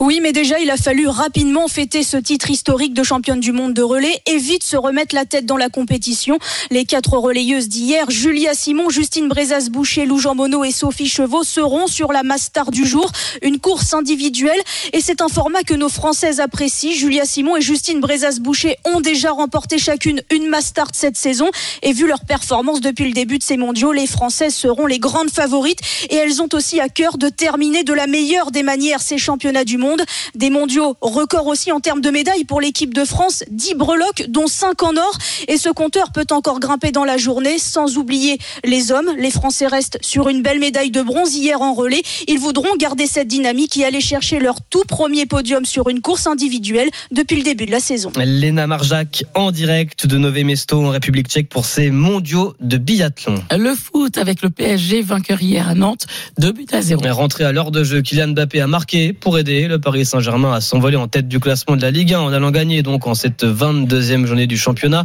Oui, 0.00 0.20
mais 0.22 0.32
déjà, 0.32 0.58
il 0.60 0.70
a 0.70 0.76
fallu 0.76 1.06
rapidement 1.08 1.68
fêter 1.68 2.02
ce 2.02 2.16
titre 2.16 2.50
historique 2.50 2.94
de 2.94 3.02
championne 3.02 3.40
du 3.40 3.52
monde 3.52 3.74
de 3.74 3.82
relais 3.82 4.20
et 4.26 4.38
vite 4.38 4.62
se 4.62 4.76
remettre 4.76 5.14
la 5.14 5.24
tête 5.24 5.46
dans 5.46 5.56
la 5.56 5.68
compétition. 5.68 6.38
Les 6.70 6.84
quatre 6.84 7.16
relayeuses 7.16 7.68
d'hier, 7.68 8.10
Julia 8.10 8.54
Simon, 8.54 8.90
Justine 8.90 9.28
Brezas-Boucher, 9.28 10.06
Lou 10.06 10.18
Jean 10.18 10.34
Monod 10.34 10.64
et 10.64 10.72
Sophie 10.72 11.08
Chevaux 11.08 11.44
seront 11.44 11.86
sur 11.86 12.12
la 12.12 12.22
Mastar 12.22 12.70
du 12.70 12.86
jour, 12.86 13.10
une 13.42 13.58
course 13.58 13.94
individuelle. 13.94 14.60
Et 14.92 15.00
c'est 15.00 15.20
un 15.20 15.28
format 15.28 15.62
que 15.62 15.74
nos 15.74 15.88
Françaises 15.88 16.40
apprécient. 16.40 16.92
Julia 16.92 17.24
Simon 17.24 17.56
et 17.56 17.60
Justine 17.60 18.00
Brezas-Boucher 18.00 18.76
ont 18.84 19.00
déjà 19.00 19.30
remporté 19.30 19.78
chacune 19.78 20.22
une 20.30 20.48
Mastart 20.48 20.90
cette 20.92 21.16
saison. 21.16 21.50
Et 21.82 21.92
vu 21.92 22.06
leur 22.06 22.24
performance 22.24 22.80
depuis 22.80 23.06
le 23.06 23.12
début 23.12 23.38
de 23.38 23.42
ces 23.42 23.56
mondiaux, 23.56 23.92
les 23.92 24.06
Françaises 24.06 24.54
seront 24.54 24.86
les 24.86 24.98
grandes 24.98 25.30
favorites. 25.30 25.80
Et 26.10 26.16
elles 26.16 26.42
ont 26.42 26.48
aussi 26.52 26.80
à 26.80 26.88
cœur 26.88 27.18
de 27.18 27.28
terminer 27.28 27.84
de 27.84 27.92
la 27.92 28.06
meilleure 28.06 28.50
des 28.50 28.62
manières 28.62 29.00
ces 29.00 29.18
championnats 29.18 29.64
du 29.68 29.78
monde. 29.78 30.02
Des 30.34 30.50
mondiaux 30.50 30.96
records 31.00 31.46
aussi 31.46 31.70
en 31.70 31.80
termes 31.80 32.00
de 32.00 32.10
médailles 32.10 32.44
pour 32.44 32.60
l'équipe 32.60 32.94
de 32.94 33.04
France, 33.04 33.44
10 33.50 33.74
breloques 33.74 34.24
dont 34.28 34.46
5 34.46 34.82
en 34.82 34.96
or 34.96 35.18
et 35.46 35.58
ce 35.58 35.68
compteur 35.68 36.10
peut 36.10 36.26
encore 36.30 36.58
grimper 36.58 36.90
dans 36.90 37.04
la 37.04 37.18
journée 37.18 37.58
sans 37.58 37.98
oublier 37.98 38.38
les 38.64 38.90
hommes. 38.90 39.10
Les 39.18 39.30
Français 39.30 39.66
restent 39.66 39.98
sur 40.00 40.28
une 40.28 40.42
belle 40.42 40.58
médaille 40.58 40.90
de 40.90 41.02
bronze 41.02 41.36
hier 41.36 41.60
en 41.60 41.74
relais. 41.74 42.02
Ils 42.26 42.38
voudront 42.38 42.76
garder 42.78 43.06
cette 43.06 43.28
dynamique 43.28 43.76
et 43.76 43.84
aller 43.84 44.00
chercher 44.00 44.40
leur 44.40 44.56
tout 44.62 44.84
premier 44.88 45.26
podium 45.26 45.64
sur 45.66 45.88
une 45.90 46.00
course 46.00 46.26
individuelle 46.26 46.88
depuis 47.10 47.36
le 47.36 47.42
début 47.42 47.66
de 47.66 47.70
la 47.70 47.80
saison. 47.80 48.10
Léna 48.16 48.66
Marjac 48.66 49.24
en 49.34 49.50
direct 49.50 50.06
de 50.06 50.16
Nové 50.16 50.44
Mesto 50.44 50.82
en 50.82 50.88
République 50.88 51.28
tchèque 51.28 51.50
pour 51.50 51.66
ces 51.66 51.90
mondiaux 51.90 52.54
de 52.60 52.78
biathlon. 52.78 53.42
Le 53.56 53.74
foot 53.74 54.16
avec 54.16 54.40
le 54.42 54.48
PSG 54.48 55.02
vainqueur 55.02 55.42
hier 55.42 55.68
à 55.68 55.74
Nantes, 55.74 56.06
2 56.38 56.52
buts 56.52 56.66
à 56.72 56.80
0. 56.80 57.02
Rentré 57.10 57.44
à 57.44 57.52
l'heure 57.52 57.70
de 57.70 57.84
jeu, 57.84 58.00
Kylian 58.00 58.28
Mbappé 58.28 58.60
a 58.60 58.66
marqué 58.66 59.12
pour 59.12 59.38
aider 59.38 59.57
le 59.66 59.80
Paris 59.80 60.04
Saint-Germain 60.04 60.52
à 60.52 60.60
s'envoler 60.60 60.96
en 60.96 61.08
tête 61.08 61.26
du 61.26 61.40
classement 61.40 61.74
de 61.74 61.82
la 61.82 61.90
Ligue 61.90 62.14
1 62.14 62.20
en 62.20 62.32
allant 62.32 62.52
gagner 62.52 62.82
donc 62.82 63.08
en 63.08 63.14
cette 63.14 63.44
22e 63.44 64.26
journée 64.26 64.46
du 64.46 64.56
championnat. 64.56 65.04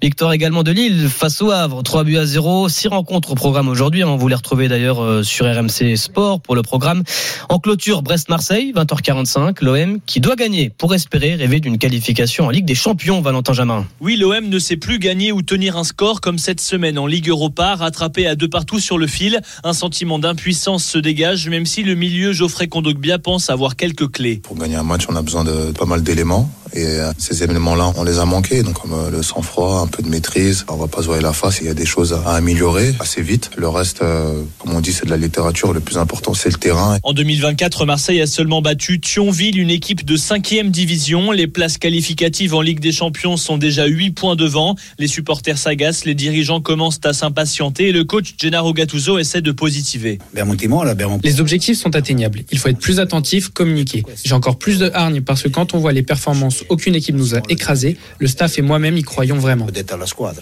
Victoire 0.00 0.32
également 0.32 0.62
de 0.62 0.72
Lille 0.72 1.08
face 1.08 1.42
au 1.42 1.50
Havre, 1.50 1.82
3 1.82 2.04
buts 2.04 2.16
à 2.16 2.24
0, 2.24 2.70
6 2.70 2.88
rencontres 2.88 3.32
au 3.32 3.34
programme 3.34 3.68
aujourd'hui. 3.68 4.02
Hein. 4.02 4.16
Vous 4.16 4.28
les 4.28 4.34
retrouvez 4.34 4.68
d'ailleurs 4.68 5.02
euh, 5.02 5.22
sur 5.22 5.44
RMC 5.44 5.96
Sport 5.96 6.40
pour 6.40 6.54
le 6.54 6.62
programme. 6.62 7.02
En 7.50 7.58
clôture, 7.58 8.00
Brest-Marseille, 8.00 8.72
20h45, 8.74 9.62
l'OM 9.62 9.98
qui 10.06 10.20
doit 10.20 10.36
gagner 10.36 10.70
pour 10.70 10.94
espérer 10.94 11.34
rêver 11.34 11.60
d'une 11.60 11.76
qualification 11.76 12.46
en 12.46 12.50
Ligue 12.50 12.64
des 12.64 12.74
Champions, 12.74 13.20
Valentin 13.20 13.52
Jamin. 13.52 13.86
Oui, 14.00 14.16
l'OM 14.16 14.48
ne 14.48 14.58
sait 14.58 14.76
plus 14.76 14.98
gagner 14.98 15.32
ou 15.32 15.42
tenir 15.42 15.76
un 15.76 15.84
score 15.84 16.20
comme 16.20 16.38
cette 16.38 16.60
semaine 16.60 16.98
en 16.98 17.06
Ligue 17.06 17.28
Europa, 17.28 17.74
rattrapé 17.74 18.26
à 18.26 18.34
deux 18.34 18.48
partout 18.48 18.78
sur 18.78 18.96
le 18.96 19.06
fil. 19.06 19.40
Un 19.64 19.72
sentiment 19.72 20.18
d'impuissance 20.18 20.84
se 20.84 20.98
dégage, 20.98 21.48
même 21.48 21.66
si 21.66 21.82
le 21.82 21.94
milieu 21.94 22.32
Geoffrey 22.32 22.68
Kondogbia 22.68 23.18
pense 23.18 23.50
avoir 23.50 23.76
quelques 23.76 23.89
Pour 24.42 24.56
gagner 24.56 24.76
un 24.76 24.82
match, 24.82 25.06
on 25.08 25.16
a 25.16 25.22
besoin 25.22 25.44
de 25.44 25.72
pas 25.72 25.86
mal 25.86 26.02
d'éléments. 26.02 26.50
Et 26.74 26.84
euh, 26.84 27.12
ces 27.18 27.42
éléments-là, 27.42 27.92
on 27.96 28.04
les 28.04 28.18
a 28.18 28.24
manqués. 28.24 28.62
Donc 28.62 28.80
comme 28.80 28.92
euh, 28.92 29.10
le 29.10 29.22
sang-froid, 29.22 29.80
un 29.80 29.86
peu 29.86 30.02
de 30.02 30.08
maîtrise. 30.08 30.64
On 30.68 30.76
va 30.76 30.86
pas 30.86 31.02
se 31.02 31.06
voir 31.06 31.20
la 31.20 31.32
face. 31.32 31.58
Il 31.60 31.66
y 31.66 31.70
a 31.70 31.74
des 31.74 31.86
choses 31.86 32.12
à 32.12 32.34
améliorer 32.34 32.94
assez 33.00 33.22
vite. 33.22 33.50
Le 33.56 33.68
reste, 33.68 34.02
euh, 34.02 34.42
comme 34.58 34.74
on 34.74 34.80
dit, 34.80 34.92
c'est 34.92 35.04
de 35.04 35.10
la 35.10 35.16
littérature. 35.16 35.72
Le 35.72 35.80
plus 35.80 35.98
important, 35.98 36.34
c'est 36.34 36.50
le 36.50 36.58
terrain. 36.58 36.98
En 37.02 37.12
2024, 37.12 37.86
Marseille 37.86 38.20
a 38.20 38.26
seulement 38.26 38.62
battu 38.62 39.00
Thionville, 39.00 39.58
une 39.58 39.70
équipe 39.70 40.04
de 40.04 40.16
5e 40.16 40.70
division. 40.70 41.32
Les 41.32 41.46
places 41.46 41.78
qualificatives 41.78 42.54
en 42.54 42.60
Ligue 42.60 42.80
des 42.80 42.92
Champions 42.92 43.36
sont 43.36 43.58
déjà 43.58 43.86
8 43.86 44.12
points 44.12 44.36
devant. 44.36 44.76
Les 44.98 45.08
supporters 45.08 45.58
s'agacent, 45.58 46.04
les 46.04 46.14
dirigeants 46.14 46.60
commencent 46.60 47.00
à 47.04 47.12
s'impatienter 47.12 47.88
et 47.88 47.92
le 47.92 48.04
coach 48.04 48.34
Gennaro 48.38 48.72
Gattuso 48.72 49.18
essaie 49.18 49.42
de 49.42 49.52
positiver. 49.52 50.18
Les 51.24 51.40
objectifs 51.40 51.78
sont 51.78 51.96
atteignables. 51.96 52.42
Il 52.50 52.58
faut 52.58 52.68
être 52.68 52.78
plus 52.78 53.00
attentif, 53.00 53.48
communiquer. 53.48 54.04
J'ai 54.24 54.34
encore 54.34 54.58
plus 54.58 54.78
de 54.78 54.90
hargne 54.94 55.20
parce 55.20 55.42
que 55.42 55.48
quand 55.48 55.74
on 55.74 55.78
voit 55.78 55.92
les 55.92 56.02
performances, 56.02 56.59
aucune 56.68 56.94
équipe 56.94 57.16
nous 57.16 57.34
a 57.34 57.40
écrasés. 57.48 57.96
Le 58.18 58.26
staff 58.26 58.58
et 58.58 58.62
moi-même 58.62 58.96
y 58.96 59.02
croyons 59.02 59.38
vraiment. 59.38 59.66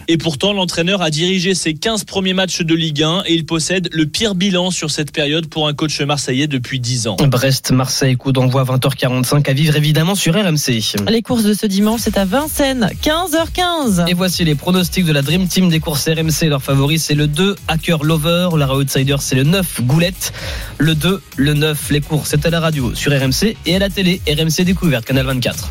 Et 0.08 0.18
pourtant, 0.18 0.52
l'entraîneur 0.52 1.02
a 1.02 1.10
dirigé 1.10 1.54
ses 1.54 1.74
15 1.74 2.04
premiers 2.04 2.34
matchs 2.34 2.62
de 2.62 2.74
Ligue 2.74 3.02
1 3.02 3.22
et 3.26 3.34
il 3.34 3.46
possède 3.46 3.88
le 3.92 4.06
pire 4.06 4.34
bilan 4.34 4.70
sur 4.70 4.90
cette 4.90 5.12
période 5.12 5.46
pour 5.48 5.68
un 5.68 5.74
coach 5.74 6.00
marseillais 6.00 6.46
depuis 6.46 6.80
10 6.80 7.08
ans. 7.08 7.16
Brest-Marseille, 7.16 8.16
coup 8.16 8.32
d'envoi 8.32 8.64
20h45 8.64 9.48
à 9.48 9.52
vivre 9.52 9.76
évidemment 9.76 10.14
sur 10.14 10.34
RMC. 10.34 10.82
Les 11.08 11.22
courses 11.22 11.44
de 11.44 11.54
ce 11.54 11.66
dimanche, 11.66 12.00
c'est 12.04 12.18
à 12.18 12.24
Vincennes, 12.24 12.90
15h15. 13.02 14.08
Et 14.08 14.14
voici 14.14 14.44
les 14.44 14.54
pronostics 14.54 15.04
de 15.04 15.12
la 15.12 15.22
Dream 15.22 15.46
Team 15.46 15.68
des 15.68 15.80
courses 15.80 16.08
RMC. 16.08 16.48
Leur 16.48 16.62
favori, 16.62 16.98
c'est 16.98 17.14
le 17.14 17.26
2, 17.26 17.56
Hacker 17.68 18.04
Lover. 18.04 18.48
La 18.56 18.74
Outsider, 18.74 19.16
c'est 19.20 19.36
le 19.36 19.44
9, 19.44 19.82
Goulette. 19.82 20.32
Le 20.78 20.94
2, 20.94 21.20
le 21.36 21.54
9, 21.54 21.90
les 21.90 22.00
courses, 22.00 22.30
c'est 22.30 22.46
à 22.46 22.50
la 22.50 22.60
radio 22.60 22.94
sur 22.94 23.12
RMC 23.12 23.56
et 23.66 23.76
à 23.76 23.78
la 23.78 23.90
télé, 23.90 24.20
RMC 24.28 24.64
Découverte, 24.64 25.04
Canal 25.04 25.26
24. 25.26 25.70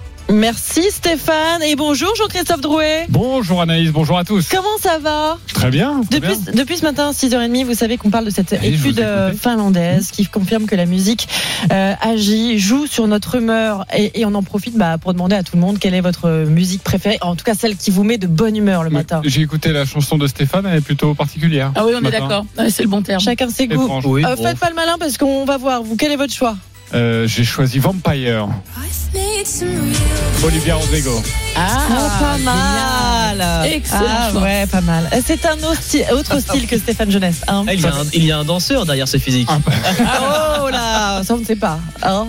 Merci 0.31 0.83
Stéphane 0.91 1.61
et 1.61 1.75
bonjour 1.75 2.15
Jean-Christophe 2.15 2.61
Drouet. 2.61 3.05
Bonjour 3.09 3.61
Anaïs, 3.61 3.91
bonjour 3.91 4.17
à 4.17 4.23
tous. 4.23 4.47
Comment 4.49 4.77
ça 4.79 4.97
va? 4.97 5.37
Très 5.53 5.69
bien. 5.69 6.01
très 6.09 6.19
depuis, 6.21 6.37
bien. 6.37 6.53
depuis 6.53 6.77
ce 6.77 6.83
matin, 6.83 7.11
6h30, 7.11 7.65
vous 7.65 7.73
savez 7.73 7.97
qu'on 7.97 8.09
parle 8.11 8.23
de 8.25 8.29
cette 8.29 8.53
étude 8.53 8.99
euh, 9.01 9.33
finlandaise 9.33 10.09
qui 10.11 10.25
confirme 10.25 10.67
que 10.67 10.75
la 10.75 10.85
musique 10.85 11.27
euh, 11.73 11.93
agit, 12.01 12.59
joue 12.59 12.87
sur 12.87 13.07
notre 13.07 13.35
humeur 13.35 13.85
et, 13.93 14.21
et 14.21 14.25
on 14.25 14.33
en 14.33 14.41
profite 14.43 14.77
bah, 14.77 14.97
pour 14.97 15.11
demander 15.13 15.35
à 15.35 15.43
tout 15.43 15.57
le 15.57 15.61
monde 15.61 15.79
quelle 15.79 15.93
est 15.95 16.01
votre 16.01 16.45
musique 16.45 16.81
préférée, 16.83 17.17
en 17.21 17.35
tout 17.35 17.43
cas 17.43 17.53
celle 17.53 17.75
qui 17.75 17.91
vous 17.91 18.05
met 18.05 18.17
de 18.17 18.27
bonne 18.27 18.55
humeur 18.55 18.83
le 18.83 18.89
matin. 18.89 19.21
J'ai 19.25 19.41
écouté 19.41 19.73
la 19.73 19.83
chanson 19.85 20.17
de 20.17 20.27
Stéphane, 20.27 20.65
elle 20.65 20.77
est 20.77 20.81
plutôt 20.81 21.13
particulière. 21.13 21.73
Ah 21.75 21.85
oui, 21.85 21.91
on 22.01 22.05
est 22.07 22.11
d'accord. 22.11 22.45
C'est 22.69 22.83
le 22.83 22.89
bon 22.89 23.01
terme. 23.01 23.19
Chacun 23.19 23.49
ses 23.49 23.67
goûts. 23.67 23.89
Oui, 24.05 24.23
Euh, 24.23 24.35
bon. 24.37 24.43
faites 24.43 24.59
pas 24.59 24.69
le 24.69 24.75
malin 24.75 24.95
parce 24.97 25.17
qu'on 25.17 25.43
va 25.43 25.57
voir. 25.57 25.83
Vous, 25.83 25.97
quel 25.97 26.11
est 26.11 26.15
votre 26.15 26.33
choix? 26.33 26.55
Euh, 26.93 27.27
J'ai 27.27 27.43
choisi 27.43 27.79
Vampire. 27.79 28.47
Olivia 30.43 30.75
Rodrigo. 30.75 31.21
Ah, 31.55 32.17
pas 32.19 32.37
mal. 32.37 33.67
Excellent 33.67 34.01
Ah, 34.07 34.31
ouais, 34.39 34.65
pas 34.67 34.81
mal. 34.81 35.09
Euh, 35.13 35.21
C'est 35.25 35.45
un 35.45 35.57
autre 35.59 35.81
style, 35.81 36.05
autre 36.11 36.39
style 36.39 36.67
que 36.67 36.77
Stéphane 36.77 37.11
Jeunesse. 37.11 37.41
Hein. 37.47 37.65
Ah, 37.67 37.73
il, 37.73 37.81
y 37.81 37.85
a 37.85 37.89
un, 37.93 38.03
il 38.13 38.25
y 38.25 38.31
a 38.31 38.37
un 38.39 38.43
danseur 38.43 38.85
derrière 38.85 39.07
ce 39.07 39.17
physique. 39.17 39.49
Ah, 40.05 40.59
oh 40.63 40.69
là, 40.69 41.23
ça 41.23 41.33
on 41.35 41.37
ne 41.37 41.45
sait 41.45 41.55
pas. 41.55 41.79
Hein. 42.03 42.27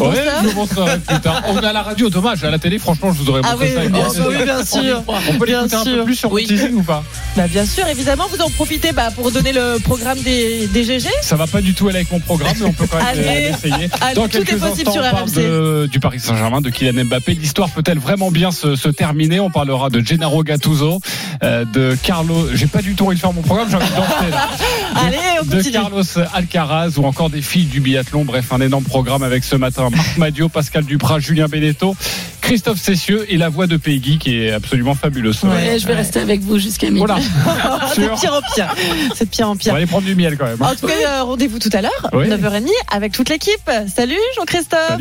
Ouais, 0.00 0.16
Danseur 0.16 0.42
je 0.42 0.48
vous 0.48 0.56
montrerai 0.56 0.98
plus 0.98 1.20
tard. 1.20 1.42
On 1.48 1.60
est 1.60 1.66
à 1.66 1.72
la 1.72 1.82
radio, 1.82 2.08
dommage. 2.10 2.42
À 2.44 2.50
la 2.50 2.58
télé, 2.58 2.78
franchement, 2.78 3.12
je 3.12 3.18
vous 3.18 3.30
aurais 3.30 3.40
Ah 3.44 3.52
montré 3.52 3.74
oui, 3.76 3.82
ça. 3.84 3.88
bien 3.88 4.10
sûr, 4.10 4.26
oui, 4.28 4.44
bien 4.44 4.64
sûr. 4.64 5.02
On 5.06 5.38
peut 5.38 5.46
Bien 5.46 5.62
l'écouter 5.62 5.76
un 5.76 5.84
peu 5.84 5.90
sûr. 5.96 6.04
plus 6.04 6.14
sur 6.16 6.32
Oui. 6.32 6.46
teasing 6.46 6.74
ou 6.74 6.82
pas 6.82 7.02
Bah, 7.36 7.46
bien 7.48 7.64
sûr, 7.66 7.86
évidemment, 7.88 8.24
vous 8.30 8.40
en 8.42 8.50
profitez 8.50 8.92
bah, 8.92 9.10
pour 9.14 9.30
donner 9.30 9.52
le 9.52 9.78
programme 9.82 10.18
des, 10.20 10.66
des 10.68 10.84
GG. 10.84 11.08
Ça 11.22 11.36
va 11.36 11.46
pas 11.46 11.60
du 11.60 11.74
tout 11.74 11.88
aller 11.88 11.98
avec 11.98 12.12
mon 12.12 12.20
programme, 12.20 12.54
mais 12.58 12.66
on 12.66 12.72
peut 12.72 12.86
quand 12.90 12.96
même 12.98 13.06
Allez. 13.06 13.20
euh, 13.22 13.50
essayer. 13.50 13.88
Allez, 14.00 14.14
Dans 14.14 14.28
tout 14.28 14.38
est 14.38 14.44
possible 14.44 14.64
instants, 14.88 14.92
sur 14.92 15.02
on 15.04 15.10
parle 15.10 15.30
de- 15.30 15.88
du 15.90 16.00
Paris 16.00 16.20
Saint-Germain, 16.20 16.60
de 16.60 16.70
Kylian 16.70 17.04
Mbappé. 17.04 17.34
L'histoire 17.34 17.68
peut-elle 17.70 17.98
vraiment 17.98 18.30
bien 18.30 18.50
se, 18.50 18.76
se 18.76 18.88
terminer? 18.88 19.40
On 19.40 19.50
parlera 19.50 19.90
de 19.90 20.00
Gennaro 20.04 20.42
Gattuso, 20.44 21.00
euh, 21.42 21.64
de 21.64 21.96
Carlo. 22.02 22.48
J'ai 22.54 22.66
pas 22.66 22.82
du 22.82 22.94
tout 22.94 23.06
envie 23.06 23.16
de 23.16 23.20
faire 23.20 23.32
mon 23.32 23.42
programme, 23.42 23.68
j'ai 23.70 23.76
envie 23.76 23.86
de 23.90 23.94
danser. 23.96 24.30
Là. 24.30 24.48
Allez, 25.06 25.16
on 25.40 25.44
de 25.44 25.56
continue. 25.56 25.72
Carlos 25.72 26.02
Alcaraz 26.34 26.90
ou 26.96 27.04
encore 27.04 27.30
des 27.30 27.42
filles 27.42 27.64
du 27.66 27.80
biathlon. 27.80 28.24
Bref, 28.24 28.52
un 28.52 28.60
énorme 28.60 28.84
programme 28.84 29.22
avec 29.22 29.44
ce 29.44 29.56
matin 29.56 29.89
Marc 29.90 30.16
Madio, 30.18 30.48
Pascal 30.48 30.84
Duprat, 30.84 31.18
Julien 31.20 31.46
Benetto, 31.46 31.94
Christophe 32.40 32.78
Cessieux 32.80 33.26
et 33.28 33.36
la 33.36 33.48
voix 33.48 33.66
de 33.66 33.76
Peggy 33.76 34.18
qui 34.18 34.42
est 34.42 34.50
absolument 34.52 34.94
fabuleuse. 34.94 35.42
Ouais, 35.44 35.78
je 35.78 35.86
vais 35.86 35.94
rester 35.94 36.20
avec 36.20 36.40
vous 36.40 36.58
jusqu'à 36.58 36.88
midi. 36.90 36.98
Voilà. 37.06 37.16
C'est 37.94 38.02
de 38.02 38.20
pire 38.20 38.34
en 38.34 38.40
pire. 38.54 38.74
C'est 39.14 39.24
de 39.26 39.30
pire 39.30 39.48
en 39.48 39.52
On 39.52 39.70
va 39.70 39.76
aller 39.76 39.86
prendre 39.86 40.04
du 40.06 40.14
miel 40.14 40.36
quand 40.38 40.46
même. 40.46 40.60
En 40.62 40.74
tout 40.74 40.86
cas, 40.86 40.94
euh, 41.06 41.22
rendez-vous 41.24 41.58
tout 41.58 41.70
à 41.72 41.82
l'heure, 41.82 42.10
Oui. 42.12 42.28
9h30, 42.28 42.68
avec 42.92 43.12
toute 43.12 43.28
l'équipe. 43.28 43.70
Salut 43.94 44.16
Jean-Christophe. 44.36 44.98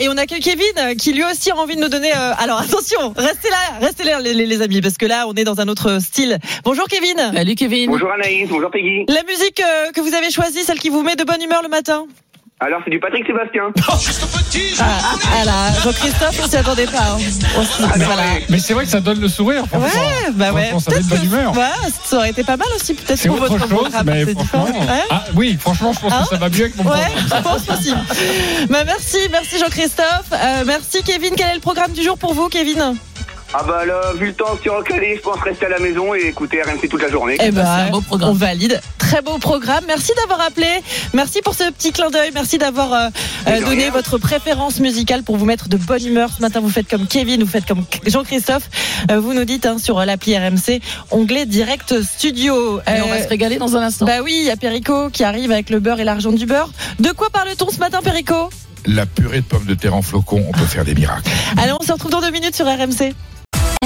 Et 0.00 0.08
on 0.08 0.16
accueille 0.16 0.40
Kevin, 0.40 0.62
euh, 0.78 0.94
qui 0.94 1.12
lui 1.12 1.24
aussi 1.24 1.50
a 1.50 1.56
envie 1.56 1.76
de 1.76 1.80
nous 1.80 1.88
donner. 1.88 2.12
euh, 2.14 2.32
Alors 2.38 2.58
attention, 2.60 3.12
restez 3.16 3.48
là, 3.50 3.78
restez 3.80 4.04
là, 4.04 4.20
les, 4.20 4.34
les- 4.34 4.46
les 4.46 4.62
amis, 4.62 4.80
parce 4.80 4.96
que 4.98 5.06
là, 5.06 5.26
on 5.28 5.34
est 5.34 5.44
dans 5.44 5.60
un 5.60 5.68
autre 5.68 5.98
style. 6.00 6.38
Bonjour 6.64 6.86
Kevin. 6.88 7.32
Salut 7.34 7.54
Kevin. 7.54 7.90
Bonjour 7.90 8.10
Anaïs, 8.12 8.48
bonjour 8.48 8.70
Peggy. 8.70 9.04
La 9.08 9.22
musique 9.24 9.60
euh, 9.60 9.90
que 9.92 10.00
vous 10.00 10.14
avez 10.14 10.30
choisie, 10.30 10.62
celle 10.64 10.78
qui 10.78 10.88
vous 10.88 11.02
met 11.02 11.16
de 11.16 11.24
bonne 11.24 11.42
humeur 11.42 11.62
le 11.62 11.68
matin 11.68 12.04
Alors 12.64 12.80
c'est 12.84 12.90
du 12.90 13.00
Patrick 13.00 13.26
Sébastien. 13.26 13.72
ah, 14.80 14.84
ah 15.40 15.44
là, 15.44 15.52
Jean-Christophe, 15.82 16.40
on 16.44 16.48
s'y 16.48 16.56
attendait 16.56 16.86
pas. 16.86 16.98
hein. 16.98 17.18
On 17.58 17.62
Ah 17.84 17.88
voilà. 17.96 18.22
mais- 18.48 18.58
c'est 18.60 18.72
vrai 18.74 18.84
que 18.84 18.90
ça 18.90 19.00
donne 19.00 19.20
le 19.20 19.28
sourire. 19.28 19.64
franchement. 19.66 19.88
Ouais, 20.00 20.30
bah 20.34 20.52
ouais. 20.52 20.68
Franchement, 20.70 20.78
ça 20.80 20.90
met 20.92 21.02
de 21.02 21.08
bonne 21.08 21.18
que- 21.20 21.24
humeur. 21.26 21.56
ouais, 21.56 21.90
ça 22.04 22.16
aurait 22.18 22.30
été 22.30 22.44
pas 22.44 22.56
mal 22.56 22.68
aussi, 22.76 22.94
peut-être 22.94 23.18
C'est 23.18 23.28
pour 23.28 23.40
autre 23.40 23.48
votre 23.56 23.68
chose, 23.68 23.78
programme. 23.80 24.06
mais 24.06 24.24
c'est 24.24 24.32
franchement. 24.34 24.64
différent. 24.66 24.86
Ouais. 24.94 25.02
Ah 25.10 25.24
oui, 25.34 25.56
franchement, 25.60 25.92
je 25.92 25.98
pense 26.00 26.12
Hein 26.12 26.22
que 26.22 26.28
ça 26.28 26.36
va 26.36 26.48
mieux 26.48 26.60
avec 26.60 26.76
mon 26.76 26.84
Ouais, 26.84 26.90
programme. 27.00 27.24
je 27.26 27.42
pense 27.66 27.78
aussi. 27.78 27.94
Bah, 28.70 28.84
merci, 28.86 29.18
merci 29.32 29.58
Jean-Christophe. 29.58 30.26
Euh, 30.32 30.62
merci 30.64 31.02
Kevin. 31.02 31.34
Quel 31.36 31.48
est 31.50 31.54
le 31.54 31.60
programme 31.60 31.92
du 31.92 32.02
jour 32.02 32.16
pour 32.16 32.32
vous, 32.34 32.48
Kevin? 32.48 32.96
Ah 33.54 33.64
bah 33.66 33.84
là, 33.84 34.00
vu 34.16 34.28
le 34.28 34.32
temps 34.32 34.58
sur 34.62 34.78
le 34.78 34.82
calé, 34.82 35.16
je 35.16 35.20
pense 35.20 35.38
rester 35.40 35.66
à 35.66 35.68
la 35.68 35.78
maison 35.78 36.14
et 36.14 36.20
écouter 36.20 36.62
RMC 36.62 36.88
toute 36.88 37.02
la 37.02 37.10
journée. 37.10 37.36
Eh 37.38 37.50
ben, 37.50 37.62
c'est 37.62 37.88
un 37.88 37.90
beau 37.90 38.00
programme. 38.00 38.30
on 38.30 38.32
valide. 38.32 38.80
Très 38.96 39.20
beau 39.20 39.36
programme. 39.36 39.84
Merci 39.86 40.12
d'avoir 40.16 40.40
appelé. 40.40 40.68
Merci 41.12 41.42
pour 41.42 41.54
ce 41.54 41.70
petit 41.70 41.92
clin 41.92 42.08
d'œil. 42.08 42.30
Merci 42.32 42.56
d'avoir 42.56 42.94
euh, 42.94 43.08
euh, 43.48 43.60
donné 43.60 43.82
rien. 43.82 43.90
votre 43.90 44.16
préférence 44.16 44.80
musicale 44.80 45.22
pour 45.22 45.36
vous 45.36 45.44
mettre 45.44 45.68
de 45.68 45.76
bonne 45.76 46.02
humeur. 46.06 46.30
Ce 46.34 46.40
matin, 46.40 46.60
vous 46.60 46.70
faites 46.70 46.88
comme 46.88 47.06
Kevin, 47.06 47.42
vous 47.42 47.50
faites 47.50 47.66
comme 47.66 47.84
Jean-Christophe. 48.06 48.70
Euh, 49.10 49.20
vous 49.20 49.34
nous 49.34 49.44
dites 49.44 49.66
hein, 49.66 49.76
sur 49.78 50.02
l'appli 50.02 50.34
RMC, 50.34 50.80
onglet 51.10 51.44
direct 51.44 52.00
studio. 52.02 52.80
Et 52.86 53.02
on 53.02 53.08
va 53.08 53.22
se 53.22 53.28
régaler 53.28 53.58
dans 53.58 53.76
un 53.76 53.82
instant. 53.82 54.06
Bah 54.06 54.22
oui, 54.24 54.34
il 54.40 54.46
y 54.46 54.50
a 54.50 54.56
Perico 54.56 55.10
qui 55.10 55.24
arrive 55.24 55.52
avec 55.52 55.68
le 55.68 55.78
beurre 55.78 56.00
et 56.00 56.04
l'argent 56.04 56.32
du 56.32 56.46
beurre. 56.46 56.70
De 57.00 57.10
quoi 57.10 57.28
parle-t-on 57.28 57.68
ce 57.68 57.80
matin, 57.80 58.00
Perico? 58.02 58.48
La 58.86 59.04
purée 59.04 59.42
de 59.42 59.46
pommes 59.46 59.66
de 59.66 59.74
terre 59.74 59.94
en 59.94 60.02
flocons, 60.02 60.42
on 60.48 60.52
peut 60.52 60.64
faire 60.64 60.86
des 60.86 60.94
miracles. 60.94 61.30
Allez, 61.58 61.72
on 61.78 61.84
se 61.84 61.92
retrouve 61.92 62.10
dans 62.10 62.22
deux 62.22 62.32
minutes 62.32 62.56
sur 62.56 62.66
RMC. 62.66 63.12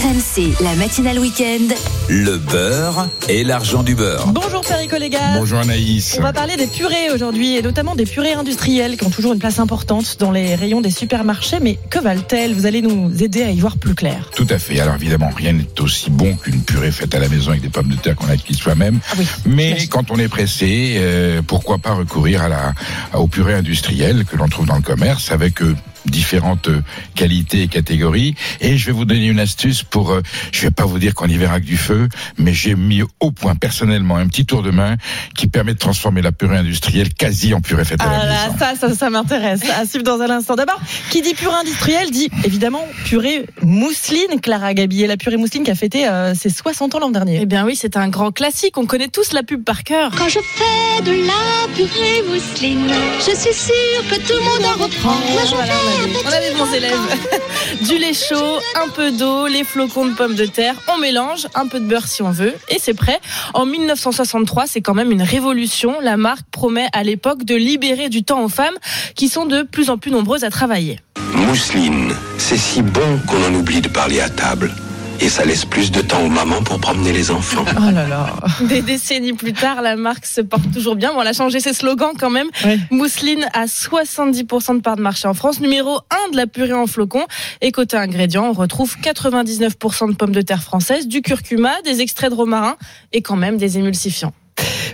RMC, 0.07 0.63
la 0.63 0.77
matinale 0.77 1.19
week-end. 1.19 1.75
Le 2.09 2.37
beurre 2.37 3.09
et 3.29 3.43
l'argent 3.43 3.83
du 3.83 3.97
beurre. 3.97 4.29
Bonjour 4.29 4.61
Perico 4.61 4.97
les 4.99 5.11
gars. 5.11 5.33
Bonjour 5.35 5.59
Anaïs. 5.59 6.15
On 6.21 6.23
va 6.23 6.33
parler 6.33 6.57
des 6.57 6.69
purées 6.69 7.11
aujourd'hui 7.13 7.57
et 7.57 7.63
notamment 7.63 7.97
des 7.97 8.07
purées 8.07 8.35
industrielles 8.35 8.97
qui 8.97 9.05
ont 9.05 9.11
toujours 9.11 9.33
une 9.33 9.41
place 9.41 9.59
importante 9.59 10.19
dans 10.21 10.31
les 10.31 10.55
rayons 10.55 10.81
des 10.81 10.93
supermarchés. 10.93 11.59
Mais 11.61 11.77
que 11.91 11.99
valent-elles? 11.99 12.55
Vous 12.55 12.67
allez 12.67 12.83
nous 12.83 13.21
aider 13.21 13.43
à 13.43 13.51
y 13.51 13.59
voir 13.59 13.79
plus 13.79 13.97
clair. 13.97 14.31
Tout 14.37 14.47
à 14.49 14.61
fait. 14.61 14.79
Alors 14.79 14.95
évidemment, 14.95 15.31
rien 15.37 15.55
n'est 15.55 15.81
aussi 15.81 16.09
bon 16.09 16.37
qu'une 16.37 16.63
purée 16.63 16.93
faite 16.93 17.13
à 17.17 17.19
la 17.19 17.29
maison 17.29 17.51
avec 17.51 17.63
des 17.63 17.71
pommes 17.71 17.89
de 17.89 17.97
terre 17.97 18.15
qu'on 18.15 18.29
a 18.29 18.33
acquises 18.35 18.59
soi-même. 18.59 19.01
Ah 19.11 19.15
oui. 19.19 19.27
Mais 19.45 19.77
quand 19.91 20.13
on 20.13 20.19
est 20.21 20.29
pressé, 20.29 20.99
euh, 20.99 21.43
pourquoi 21.45 21.79
pas 21.79 21.95
recourir 21.95 22.43
à 22.43 22.49
la, 22.49 22.75
aux 23.15 23.27
purées 23.27 23.55
industrielles 23.55 24.25
que 24.25 24.37
l'on 24.37 24.47
trouve 24.47 24.67
dans 24.67 24.77
le 24.77 24.83
commerce 24.83 25.33
avec 25.33 25.63
euh, 25.63 25.75
différentes 26.07 26.69
euh, 26.69 26.83
qualités 27.15 27.63
et 27.63 27.69
catégories. 27.69 28.35
Et 28.61 28.77
je 28.77 28.87
vais 28.87 28.93
vous 28.93 29.05
donner 29.05 29.27
une 29.27 29.41
astuce 29.41 29.83
pour, 29.83 30.11
euh, 30.13 30.23
je 30.53 30.63
vais 30.63 30.71
pas 30.71 30.85
vous 30.85 30.99
dire 30.99 31.15
qu'on 31.15 31.27
y 31.29 31.37
verra 31.37 31.61
que 31.61 31.67
du 31.67 31.77
feu, 31.77 32.09
mais 32.39 32.53
j'ai 32.55 32.75
mis 32.75 33.03
au 33.21 33.31
point 33.31 33.55
personnellement 33.55 34.17
un 34.17 34.27
petit 34.29 34.47
tour 34.47 34.63
de 34.63 34.71
main 34.71 34.97
qui 35.35 35.47
permet 35.49 35.75
de 35.75 35.79
transformer 35.79 36.23
la 36.23 36.33
purée 36.33 36.57
industrielle 36.59 37.13
quasi 37.15 37.55
en 37.55 37.61
purée 37.61 37.85
faite 37.85 38.01
à 38.01 38.05
Ah 38.09 38.19
la 38.19 38.25
là, 38.27 38.47
maison. 38.47 38.59
ça, 38.59 38.75
ça, 38.77 38.95
ça 38.95 39.11
m'intéresse. 39.11 39.61
À 39.79 39.85
suivre 39.87 40.05
dans 40.05 40.21
un 40.21 40.31
instant. 40.31 40.57
D'abord, 40.57 40.81
qui 41.11 41.23
dit 41.23 41.35
purée 41.35 41.55
industrielle 41.61 42.11
dit 42.11 42.29
évidemment 42.45 42.85
purée 43.05 43.47
mousseline, 43.63 44.41
Clara 44.43 44.75
Gabillet. 44.75 45.07
La 45.07 45.17
purée 45.17 45.37
mousseline 45.37 45.65
qui 45.65 45.71
a 45.71 45.75
fêté 45.75 46.09
euh, 46.09 46.35
ses 46.35 46.51
60 46.51 46.95
ans 46.95 46.99
l'an 47.01 47.11
dernier. 47.11 47.39
Eh 47.43 47.47
bien 47.47 47.65
oui, 47.65 47.77
c'est 47.77 47.97
un 47.97 48.09
grand 48.09 48.33
classique. 48.33 48.79
On 48.79 48.87
connaît 48.87 49.09
tous 49.09 49.33
la 49.33 49.43
pub 49.43 49.65
par 49.65 49.85
cœur. 49.85 50.11
Quand 50.17 50.29
je 50.29 50.39
fais 50.41 51.03
de 51.03 51.13
la 51.27 51.75
purée 51.75 52.23
mousseline, 52.29 52.89
je 53.19 53.35
suis 53.37 53.55
sûre 53.55 54.03
que 54.11 54.17
tout 54.17 54.33
le 54.35 54.45
monde 54.45 54.65
en 54.75 54.83
reprend. 54.85 55.15
Moi, 55.33 55.43
je 55.45 55.51
Voilà, 55.55 55.73
fais 55.75 55.96
on 56.03 56.29
on 56.29 56.33
avait 56.33 56.55
bons 56.55 56.73
élèves. 56.73 56.99
du 57.83 57.99
lait 57.99 58.15
chaud, 58.15 58.59
un 58.75 58.89
peu 58.89 59.13
d'eau, 59.13 59.47
les 59.47 59.65
flocons 59.65 60.07
de 60.07 60.13
pommes 60.13 60.35
de 60.35 60.47
terre, 60.47 60.75
on 60.89 60.99
mélange, 60.99 61.47
un 61.55 61.67
peu 61.67 61.81
de 61.81 61.87
beurre 61.87 62.07
si 62.07 62.23
on 62.23 62.31
veut, 62.31 62.55
et 62.69 62.79
c'est 62.79 62.95
prêt. 62.95 63.21
En 63.55 63.67
1963, 63.67 64.67
c'est 64.67 64.81
quand 64.81 64.95
même 64.95 65.13
une 65.13 65.23
révolution. 65.23 65.97
La 66.01 66.17
marque 66.17 66.47
promet 66.51 66.89
à 66.93 67.03
l'époque 67.03 67.45
de 67.45 67.55
libérer 67.55 68.09
du 68.09 68.25
temps 68.25 68.45
aux 68.45 68.49
femmes 68.49 68.77
qui 69.15 69.29
sont 69.29 69.47
de 69.47 69.63
plus 69.63 69.91
en 69.91 69.99
plus 69.99 70.11
nombreuses 70.11 70.45
à 70.45 70.51
travailler. 70.51 71.01
Mousseline, 71.33 72.15
c'est 72.39 72.59
si 72.59 72.83
bon 72.83 73.21
qu'on 73.27 73.43
en 73.45 73.55
oublie 73.55 73.81
de 73.81 73.89
parler 73.89 74.21
à 74.21 74.29
table. 74.29 74.73
Et 75.21 75.29
ça 75.29 75.45
laisse 75.45 75.65
plus 75.65 75.91
de 75.91 76.01
temps 76.01 76.23
aux 76.23 76.29
mamans 76.29 76.63
pour 76.63 76.79
promener 76.79 77.13
les 77.13 77.31
enfants. 77.31 77.65
Oh 77.77 77.91
là 77.91 78.07
là. 78.07 78.35
Des 78.69 78.83
décennies 78.83 79.33
plus 79.33 79.53
tard, 79.53 79.83
la 79.83 79.97
marque 79.97 80.27
se 80.27 80.41
porte 80.41 80.71
toujours 80.73 80.97
bien. 80.97 81.13
Bon, 81.13 81.23
elle 81.23 81.29
a 81.29 81.33
changé 81.33 81.61
ses 81.61 81.73
slogans 81.73 82.13
quand 82.19 82.31
même. 82.31 82.49
Mousseline 82.91 83.47
a 83.55 83.67
70% 83.67 84.77
de 84.77 84.81
part 84.81 84.97
de 84.97 85.03
marché 85.03 85.27
en 85.27 85.35
France, 85.35 85.61
numéro 85.61 85.99
1 86.29 86.33
de 86.33 86.37
la 86.37 86.47
purée 86.47 86.75
en 86.75 86.87
flocons. 86.87 87.27
Et 87.61 87.73
côté 87.73 87.97
ingrédients, 87.97 88.47
on 88.47 88.53
retrouve 88.53 88.97
99% 89.03 90.11
de 90.11 90.15
pommes 90.15 90.33
de 90.33 90.43
terre 90.43 90.63
françaises, 90.63 91.09
du 91.09 91.23
curcuma, 91.23 91.81
des 91.85 92.01
extraits 92.01 92.31
de 92.31 92.37
romarin 92.37 92.77
et 93.13 93.23
quand 93.23 93.37
même 93.37 93.57
des 93.57 93.79
émulsifiants. 93.79 94.33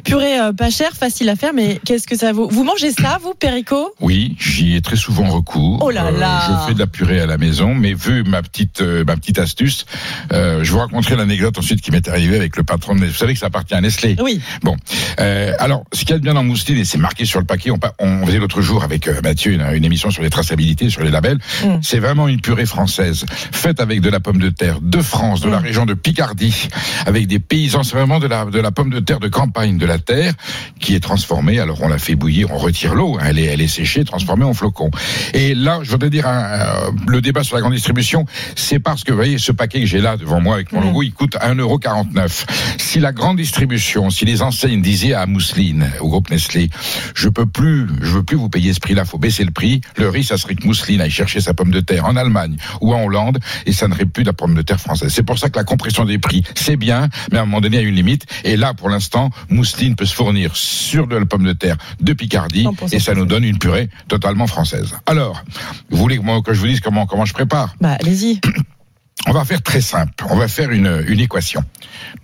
Purée 0.05 0.39
euh, 0.39 0.53
pas 0.53 0.71
cher, 0.71 0.93
facile 0.93 1.29
à 1.29 1.37
faire, 1.37 1.53
mais 1.55 1.81
qu'est-ce 1.85 2.07
que 2.07 2.17
ça 2.17 2.33
vaut? 2.33 2.49
Vous 2.49 2.65
mangez 2.65 2.91
ça, 2.93 3.19
vous, 3.23 3.35
Perico? 3.35 3.95
Oui, 4.01 4.37
j'y 4.39 4.75
ai 4.77 4.81
très 4.83 4.97
souvent 4.97 5.29
recours. 5.29 5.79
Oh 5.83 5.91
là 5.91 6.11
là. 6.11 6.61
je 6.63 6.69
fais 6.69 6.75
de 6.75 6.79
la 6.79 6.87
purée 6.87 7.21
à 7.21 7.27
la 7.27 7.39
maison, 7.39 7.75
mais 7.75 7.95
vu 7.95 8.23
ma 8.25 8.43
petite 8.43 8.81
euh, 8.83 9.05
ma 9.05 9.17
petite 9.17 9.39
astuce, 9.39 9.87
euh, 10.33 10.63
je 10.65 10.73
vous 10.73 10.79
raconterai 10.79 11.17
l'anecdote 11.17 11.59
ensuite 11.59 11.81
qui 11.81 11.91
m'est 11.91 12.07
arrivée 12.09 12.37
avec 12.37 12.57
le 12.57 12.63
patron 12.65 12.95
de 12.95 13.01
Nestlé. 13.01 13.13
Vous 13.13 13.19
savez 13.19 13.33
que 13.35 13.39
ça 13.41 13.47
appartient 13.47 13.75
à 13.75 13.81
Nestlé. 13.81 14.17
Oui. 14.21 14.41
Bon, 14.63 14.77
euh, 15.21 15.53
alors 15.59 15.85
ce 15.93 16.01
qu'il 16.01 16.11
y 16.11 16.15
a 16.15 16.19
de 16.19 16.23
bien 16.23 16.35
dans 16.35 16.45
Mousseline 16.45 16.79
et 16.79 16.85
c'est 16.85 16.99
marqué 16.99 17.25
sur 17.25 17.41
le 17.41 17.47
paquet, 17.47 17.71
on, 17.71 18.27
faisait 18.27 18.39
l'autre 18.39 18.61
jour 18.61 18.83
avec 18.85 19.09
euh, 19.09 19.21
Mathieu 19.23 19.53
une, 19.53 19.63
une 19.73 19.85
émission 19.85 20.11
sur 20.11 20.23
les 20.23 20.31
traçabilités, 20.31 20.91
sur 20.91 21.03
les 21.03 21.11
labels. 21.11 21.39
Mm. 21.65 21.77
C'est 21.83 21.99
vraiment 21.99 22.29
une 22.29 22.41
purée 22.41 22.67
française 22.67 23.25
faite 23.31 23.81
avec 23.81 24.01
de 24.01 24.11
la 24.11 24.21
pomme 24.21 24.39
de 24.39 24.51
terre 24.51 24.81
de 24.81 25.01
France, 25.01 25.41
de 25.41 25.49
la 25.49 25.61
Mm. 25.61 25.65
région 25.65 25.87
de 25.87 25.95
Picardie, 25.95 26.69
avec 27.07 27.27
des 27.27 27.39
paysans. 27.39 27.83
C'est 27.83 27.97
vraiment 27.97 28.19
de 28.19 28.27
la 28.27 28.45
de 28.47 28.59
la 28.61 28.71
pomme 28.73 28.91
de 28.91 29.01
terre 29.01 29.21
de 29.21 29.29
campagne, 29.29 29.79
de 29.79 29.87
la 29.87 29.92
terre 29.99 30.35
qui 30.81 30.95
est 30.95 31.01
transformée. 31.01 31.59
Alors 31.59 31.83
on 31.83 31.89
la 31.89 31.99
fait 31.99 32.15
bouillir, 32.15 32.51
on 32.53 32.59
retire 32.59 32.95
l'eau, 32.95 33.19
hein, 33.21 33.25
elle 33.29 33.39
est 33.39 33.47
elle 33.47 33.61
est 33.61 33.69
séchée, 33.69 34.05
transformée 34.05 34.45
en 34.45 34.55
flocons. 34.55 34.91
Et 35.35 35.55
là, 35.55 35.81
je 35.83 35.91
voudrais 35.91 36.11
dire 36.11 36.25
euh, 36.27 36.91
le 37.07 37.21
débat 37.21 37.45
sur 37.45 37.57
la 37.57 37.61
grande 37.61 37.75
distribution, 37.75 38.25
c'est 38.57 38.79
parce 38.79 39.05
que 39.05 39.11
vous 39.11 39.17
voyez 39.17 39.39
ce 39.39 39.53
paquet 39.53 39.81
que 39.81 39.87
j'ai 39.87 40.01
là 40.01 40.17
devant 40.17 40.41
moi 40.41 40.55
avec 40.55 40.73
mon 40.73 40.81
logo, 40.81 41.03
il 41.03 41.13
coûte 41.13 41.37
1,49€. 41.37 42.47
Si 42.79 43.01
la 43.01 43.13
grande 43.13 43.37
distribution, 43.37 44.11
si 44.11 44.25
les 44.25 44.43
enseignes 44.43 44.81
disaient 44.81 45.15
à 45.15 45.27
Mousseline, 45.27 45.91
au 46.01 46.09
groupe 46.09 46.31
Nestlé, 46.31 46.71
je 47.15 47.29
peux 47.29 47.47
plus, 47.47 47.87
je 48.01 48.11
veux 48.11 48.23
plus 48.23 48.37
vous 48.37 48.49
payer 48.49 48.73
ce 48.73 48.81
prix-là, 48.81 49.05
faut 49.05 49.19
baisser 49.19 49.45
le 49.45 49.51
prix. 49.51 49.81
Le 49.97 50.09
riz, 50.09 50.25
ça 50.25 50.37
serait 50.37 50.55
que 50.55 50.67
Mousseline 50.67 51.01
aille 51.01 51.11
chercher 51.11 51.41
sa 51.41 51.55
pomme 51.55 51.71
de 51.71 51.81
terre 51.81 52.07
en 52.07 52.17
Allemagne 52.17 52.57
ou 52.81 52.95
en 52.95 53.05
Hollande 53.05 53.39
et 53.67 53.73
ça 53.73 53.89
n'aurait 53.89 54.07
plus 54.07 54.23
de 54.23 54.29
la 54.29 54.33
pomme 54.33 54.55
de 54.55 54.63
terre 54.63 54.81
française. 54.81 55.13
C'est 55.13 55.23
pour 55.23 55.39
ça 55.39 55.51
que 55.51 55.59
la 55.59 55.65
compression 55.65 56.05
des 56.05 56.19
prix, 56.19 56.43
c'est 56.55 56.77
bien, 56.77 57.09
mais 57.31 57.39
à 57.39 57.43
un 57.43 57.45
moment 57.45 57.61
donné, 57.61 57.79
il 57.79 57.83
y 57.83 57.87
a 57.87 57.89
une 57.89 57.95
limite. 57.95 58.27
Et 58.45 58.57
là, 58.57 58.75
pour 58.75 58.89
l'instant, 58.89 59.31
Mousseline 59.49 59.82
peut 59.91 60.07
se 60.07 60.15
fournir 60.15 60.57
sur 60.57 61.07
de 61.07 61.17
la 61.17 61.27
pomme 61.27 61.45
de 61.45 61.53
terre 61.53 61.77
de 62.01 62.12
Picardie 62.12 62.67
et 62.93 62.99
ça 62.99 63.15
nous 63.15 63.27
donne 63.27 63.45
une 63.45 63.59
purée 63.59 63.89
totalement 64.09 64.47
française. 64.47 64.95
Alors, 65.07 65.45
vous 65.91 65.99
voulez 65.99 66.19
que, 66.19 66.55
je 66.55 66.61
vous 66.61 66.67
dise 66.67 66.81
comment, 66.81 67.07
comment 67.07 67.25
je 67.25 67.35
prépare 67.35 67.75
Bah, 67.81 67.97
allez-y. 68.01 68.41
on 69.27 69.33
va 69.33 69.45
faire 69.45 69.62
très 69.62 69.81
simple. 69.81 70.25
On 70.31 70.37
va 70.37 70.49
faire 70.49 70.71
une, 70.71 71.05
une 71.09 71.21
équation. 71.21 71.62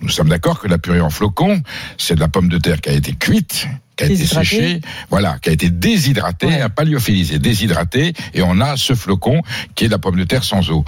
Nous 0.00 0.09
sommes 0.09 0.29
d'accord 0.29 0.61
que 0.61 0.69
la 0.69 0.79
purée 0.79 1.00
en 1.00 1.11
flocons, 1.11 1.62
c'est 1.97 2.15
de 2.15 2.21
la 2.21 2.29
pomme 2.29 2.49
de 2.49 2.59
terre 2.59 2.81
qui 2.81 2.91
a 2.91 2.93
été 2.93 3.15
cuite, 3.15 3.69
qui 3.99 4.05
a 4.05 4.07
été 4.07 4.26
séchée, 4.26 4.81
voilà, 5.11 5.38
qui 5.43 5.50
a 5.50 5.52
été 5.52 5.71
déshydratée, 5.71 6.61
hein, 6.61 6.69
pas 6.69 6.85
lyophilisée, 6.85 7.38
déshydratée, 7.38 8.14
et 8.33 8.43
on 8.43 8.61
a 8.61 8.76
ce 8.76 8.95
flocon 8.95 9.43
qui 9.75 9.85
est 9.85 9.88
de 9.88 9.93
la 9.93 9.99
pomme 9.99 10.17
de 10.17 10.25
terre 10.25 10.45
sans 10.45 10.71
eau. 10.71 10.85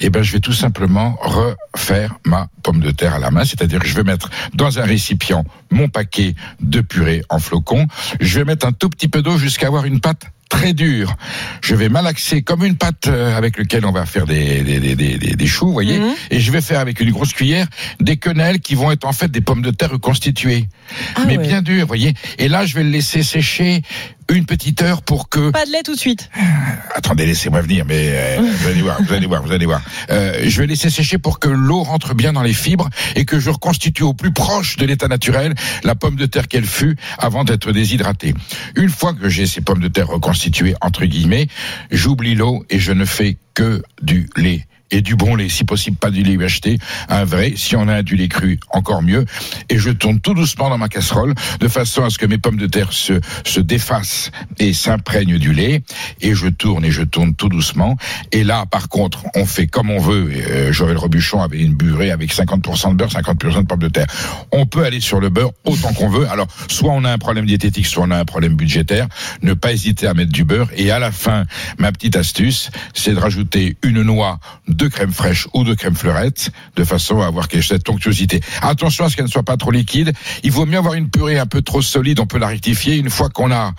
Eh 0.00 0.10
ben, 0.10 0.22
je 0.22 0.32
vais 0.32 0.40
tout 0.40 0.52
simplement 0.52 1.18
refaire 1.20 2.14
ma 2.24 2.48
pomme 2.62 2.80
de 2.80 2.92
terre 2.92 3.14
à 3.14 3.18
la 3.18 3.30
main, 3.30 3.44
c'est-à-dire 3.44 3.80
que 3.80 3.88
je 3.88 3.94
vais 3.94 4.04
mettre 4.04 4.30
dans 4.54 4.78
un 4.78 4.84
récipient 4.84 5.44
mon 5.70 5.88
paquet 5.88 6.34
de 6.60 6.80
purée 6.80 7.22
en 7.28 7.38
flocons. 7.40 7.86
Je 8.20 8.38
vais 8.38 8.44
mettre 8.44 8.66
un 8.66 8.72
tout 8.72 8.88
petit 8.88 9.08
peu 9.08 9.22
d'eau 9.22 9.36
jusqu'à 9.36 9.66
avoir 9.66 9.84
une 9.84 10.00
pâte 10.00 10.26
très 10.62 10.72
dure. 10.74 11.16
Je 11.60 11.74
vais 11.74 11.88
malaxer 11.88 12.42
comme 12.42 12.64
une 12.64 12.76
pâte 12.76 13.08
euh, 13.08 13.36
avec 13.36 13.58
lequel 13.58 13.84
on 13.84 13.90
va 13.90 14.06
faire 14.06 14.26
des, 14.26 14.62
des, 14.62 14.78
des, 14.94 15.16
des, 15.16 15.46
choux, 15.46 15.66
vous 15.66 15.72
voyez, 15.72 15.98
Mhm. 15.98 16.12
et 16.30 16.38
je 16.40 16.52
vais 16.52 16.60
faire 16.60 16.78
avec 16.78 17.00
une 17.00 17.10
grosse 17.10 17.32
cuillère 17.32 17.66
des 18.00 18.16
quenelles 18.16 18.60
qui 18.60 18.74
vont 18.76 18.92
être 18.92 19.04
en 19.04 19.12
fait 19.12 19.28
des 19.30 19.40
pommes 19.40 19.62
de 19.62 19.72
terre 19.72 19.90
reconstituées, 19.90 20.68
Ah 21.16 21.22
mais 21.26 21.36
ouais. 21.36 21.46
bien 21.48 21.62
dures, 21.62 21.80
vous 21.82 21.88
voyez. 21.88 22.14
Et 22.38 22.48
là, 22.48 22.64
je 22.64 22.74
vais 22.76 22.84
le 22.84 22.90
laisser 22.90 23.22
sécher 23.24 23.82
une 24.30 24.46
petite 24.46 24.82
heure 24.82 25.02
pour 25.02 25.28
que 25.28 25.50
Pas 25.50 25.66
de 25.66 25.72
lait 25.72 25.82
tout 25.82 25.94
de 25.94 25.98
suite. 25.98 26.30
Attendez, 26.94 27.26
laissez-moi 27.26 27.60
venir, 27.62 27.84
mais 27.86 28.10
euh, 28.12 28.40
vous 28.60 28.68
allez 28.68 28.82
voir, 28.82 29.02
vous 29.02 29.12
allez 29.12 29.26
voir, 29.26 29.42
vous 29.42 29.52
allez 29.52 29.66
voir. 29.66 29.82
Euh, 30.10 30.42
je 30.44 30.60
vais 30.60 30.66
laisser 30.66 30.90
sécher 30.90 31.18
pour 31.18 31.38
que 31.38 31.48
l'eau 31.48 31.82
rentre 31.82 32.14
bien 32.14 32.32
dans 32.32 32.42
les 32.42 32.52
fibres 32.52 32.88
et 33.16 33.24
que 33.24 33.38
je 33.40 33.50
reconstitue 33.50 34.02
au 34.02 34.14
plus 34.14 34.32
proche 34.32 34.76
de 34.76 34.86
l'état 34.86 35.08
naturel 35.08 35.54
la 35.84 35.94
pomme 35.94 36.16
de 36.16 36.26
terre 36.26 36.48
qu'elle 36.48 36.66
fut 36.66 36.96
avant 37.18 37.44
d'être 37.44 37.72
déshydratée. 37.72 38.34
Une 38.76 38.90
fois 38.90 39.14
que 39.14 39.28
j'ai 39.28 39.46
ces 39.46 39.60
pommes 39.60 39.80
de 39.80 39.88
terre 39.88 40.08
reconstituées 40.08 40.74
entre 40.80 41.04
guillemets, 41.04 41.48
j'oublie 41.90 42.34
l'eau 42.34 42.64
et 42.70 42.78
je 42.78 42.92
ne 42.92 43.04
fais 43.04 43.38
que 43.54 43.82
du 44.02 44.28
lait. 44.36 44.66
Et 44.92 45.00
du 45.00 45.16
bon 45.16 45.34
lait, 45.34 45.48
si 45.48 45.64
possible 45.64 45.96
pas 45.96 46.10
du 46.10 46.22
lait 46.22 46.34
UHT, 46.34 46.78
un 47.08 47.24
vrai, 47.24 47.54
si 47.56 47.74
on 47.76 47.88
a 47.88 48.02
du 48.02 48.14
lait 48.14 48.28
cru, 48.28 48.60
encore 48.70 49.02
mieux. 49.02 49.24
Et 49.70 49.78
je 49.78 49.90
tourne 49.90 50.20
tout 50.20 50.34
doucement 50.34 50.68
dans 50.68 50.76
ma 50.76 50.88
casserole, 50.88 51.34
de 51.60 51.68
façon 51.68 52.04
à 52.04 52.10
ce 52.10 52.18
que 52.18 52.26
mes 52.26 52.36
pommes 52.36 52.58
de 52.58 52.66
terre 52.66 52.92
se, 52.92 53.14
se 53.44 53.60
défassent 53.60 54.30
et 54.58 54.74
s'imprègnent 54.74 55.38
du 55.38 55.54
lait. 55.54 55.82
Et 56.20 56.34
je 56.34 56.48
tourne 56.48 56.84
et 56.84 56.90
je 56.90 57.02
tourne 57.02 57.34
tout 57.34 57.48
doucement. 57.48 57.96
Et 58.32 58.44
là, 58.44 58.66
par 58.66 58.90
contre, 58.90 59.24
on 59.34 59.46
fait 59.46 59.66
comme 59.66 59.90
on 59.90 59.98
veut. 59.98 60.30
Euh, 60.30 60.72
Joël 60.72 60.98
Robuchon 60.98 61.40
avait 61.40 61.60
une 61.60 61.74
burée 61.74 62.10
avec 62.10 62.34
50% 62.34 62.90
de 62.90 62.94
beurre, 62.96 63.08
50% 63.08 63.62
de 63.62 63.66
pommes 63.66 63.78
de 63.78 63.88
terre. 63.88 64.06
On 64.52 64.66
peut 64.66 64.84
aller 64.84 65.00
sur 65.00 65.20
le 65.20 65.30
beurre 65.30 65.52
autant 65.64 65.94
qu'on 65.94 66.10
veut. 66.10 66.28
Alors, 66.28 66.48
soit 66.68 66.92
on 66.92 67.04
a 67.04 67.10
un 67.10 67.18
problème 67.18 67.46
diététique, 67.46 67.86
soit 67.86 68.04
on 68.04 68.10
a 68.10 68.18
un 68.18 68.26
problème 68.26 68.56
budgétaire. 68.56 69.08
Ne 69.40 69.54
pas 69.54 69.72
hésiter 69.72 70.06
à 70.06 70.12
mettre 70.12 70.32
du 70.32 70.44
beurre. 70.44 70.68
Et 70.76 70.90
à 70.90 70.98
la 70.98 71.12
fin, 71.12 71.44
ma 71.78 71.92
petite 71.92 72.16
astuce, 72.16 72.70
c'est 72.92 73.14
de 73.14 73.18
rajouter 73.18 73.76
une 73.82 74.02
noix 74.02 74.38
de 74.68 74.81
crème 74.88 75.12
fraîche 75.12 75.46
ou 75.54 75.64
de 75.64 75.74
crème 75.74 75.94
fleurette, 75.94 76.50
de 76.76 76.84
façon 76.84 77.20
à 77.20 77.26
avoir 77.26 77.46
cette 77.62 77.88
onctuosité. 77.88 78.40
Attention 78.62 79.04
à 79.04 79.08
ce 79.10 79.16
qu'elle 79.16 79.26
ne 79.26 79.30
soit 79.30 79.42
pas 79.42 79.56
trop 79.56 79.70
liquide. 79.70 80.12
Il 80.42 80.50
vaut 80.52 80.66
mieux 80.66 80.78
avoir 80.78 80.94
une 80.94 81.10
purée 81.10 81.38
un 81.38 81.46
peu 81.46 81.62
trop 81.62 81.82
solide. 81.82 82.20
On 82.20 82.26
peut 82.26 82.38
la 82.38 82.46
rectifier. 82.48 82.96
Une 82.96 83.10
fois 83.10 83.28
qu'on 83.28 83.50
a 83.52 83.72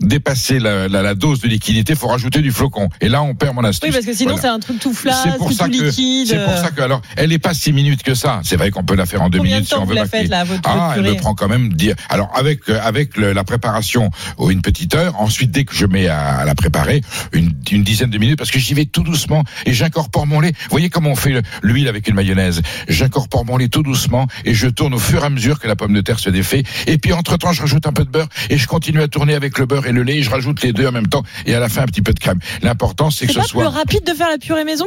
dépassé 0.00 0.58
la, 0.58 0.88
la- 0.88 1.02
la 1.02 1.14
dose 1.14 1.40
de 1.40 1.48
liquidité, 1.48 1.94
faut 1.94 2.08
rajouter 2.08 2.40
du 2.40 2.50
flocon. 2.52 2.88
Et 3.00 3.08
là, 3.08 3.22
on 3.22 3.34
perd 3.34 3.54
mon 3.54 3.64
astuce. 3.64 3.88
Oui, 3.88 3.92
parce 3.94 4.06
que 4.06 4.12
sinon, 4.14 4.32
Voilà. 4.36 4.42
c'est 4.42 4.48
un 4.54 4.58
truc 4.60 4.78
tout 4.80 4.92
flasque, 4.94 5.20
C'est 5.24 5.36
pour 5.38 5.48
tout 5.48 5.54
ça 5.54 5.66
que 5.66 5.72
liquide. 5.72 6.28
c'est 6.28 6.44
pour 6.44 6.56
ça 6.56 6.70
que 6.70 6.80
alors 6.82 7.02
elle 7.16 7.32
est 7.32 7.38
pas 7.38 7.54
si 7.54 7.72
minutes 7.72 8.02
que 8.02 8.14
ça. 8.14 8.40
C'est 8.44 8.56
vrai 8.56 8.70
qu'on 8.70 8.84
peut 8.84 8.94
la 8.96 9.06
faire 9.06 9.22
en 9.22 9.28
deux 9.28 9.38
Combien 9.38 9.52
de 9.52 9.56
minutes 9.56 9.68
si 9.68 9.74
on 9.74 9.80
vous 9.84 9.90
veut. 9.90 9.94
la 9.94 10.06
faites, 10.06 10.28
là, 10.28 10.44
votre- 10.44 10.60
ah, 10.64 10.94
elle 10.96 11.02
me 11.02 11.14
prend 11.14 11.34
quand 11.34 11.48
même 11.48 11.72
dire. 11.72 11.94
Alors 12.08 12.30
avec 12.34 12.68
euh, 12.68 12.78
avec 12.82 13.16
le- 13.16 13.32
la 13.32 13.44
préparation 13.44 14.10
oh, 14.36 14.50
une 14.50 14.62
petite 14.62 14.94
heure. 14.94 15.20
Ensuite 15.20 15.50
dès 15.50 15.64
que 15.64 15.74
je 15.74 15.86
mets 15.86 16.08
à, 16.08 16.38
à 16.38 16.44
la 16.44 16.54
préparer 16.54 17.02
une, 17.32 17.52
une 17.70 17.82
dizaine 17.82 18.10
de 18.10 18.18
minutes 18.18 18.38
parce 18.38 18.50
que 18.50 18.58
j'y 18.58 18.74
vais 18.74 18.84
tout 18.86 19.02
doucement 19.02 19.44
et 19.66 19.72
j'incorpore 19.72 20.26
mon 20.26 20.37
lait. 20.40 20.52
Vous 20.52 20.70
voyez 20.70 20.88
comment 20.90 21.10
on 21.10 21.16
fait 21.16 21.30
le- 21.30 21.42
l'huile 21.62 21.88
avec 21.88 22.08
une 22.08 22.14
mayonnaise 22.14 22.62
J'incorpore 22.88 23.44
mon 23.44 23.56
lait 23.56 23.68
tout 23.68 23.82
doucement 23.82 24.26
et 24.44 24.54
je 24.54 24.68
tourne 24.68 24.94
au 24.94 24.98
fur 24.98 25.22
et 25.22 25.26
à 25.26 25.30
mesure 25.30 25.58
que 25.60 25.68
la 25.68 25.76
pomme 25.76 25.92
de 25.94 26.00
terre 26.00 26.18
se 26.18 26.30
défait. 26.30 26.62
Et 26.86 26.98
puis 26.98 27.12
entre 27.12 27.36
temps 27.36 27.52
je 27.52 27.60
rajoute 27.62 27.86
un 27.86 27.92
peu 27.92 28.04
de 28.04 28.10
beurre 28.10 28.28
et 28.50 28.58
je 28.58 28.66
continue 28.66 29.00
à 29.02 29.08
tourner 29.08 29.34
avec 29.34 29.58
le 29.58 29.66
beurre 29.66 29.86
et 29.86 29.92
le 29.92 30.02
lait. 30.02 30.16
Et 30.18 30.22
je 30.22 30.30
rajoute 30.30 30.62
les 30.62 30.72
deux 30.72 30.86
en 30.86 30.92
même 30.92 31.08
temps 31.08 31.22
et 31.46 31.54
à 31.54 31.60
la 31.60 31.68
fin 31.68 31.82
un 31.82 31.86
petit 31.86 32.02
peu 32.02 32.12
de 32.12 32.20
crème. 32.20 32.38
L'important 32.62 33.10
c'est 33.10 33.26
que 33.26 33.32
C'est 33.32 33.38
ce 33.38 33.42
pas 33.42 33.48
soit 33.48 33.64
plus 33.68 33.76
rapide 33.76 34.04
de 34.04 34.12
faire 34.14 34.28
la 34.28 34.38
purée 34.38 34.64
maison? 34.64 34.86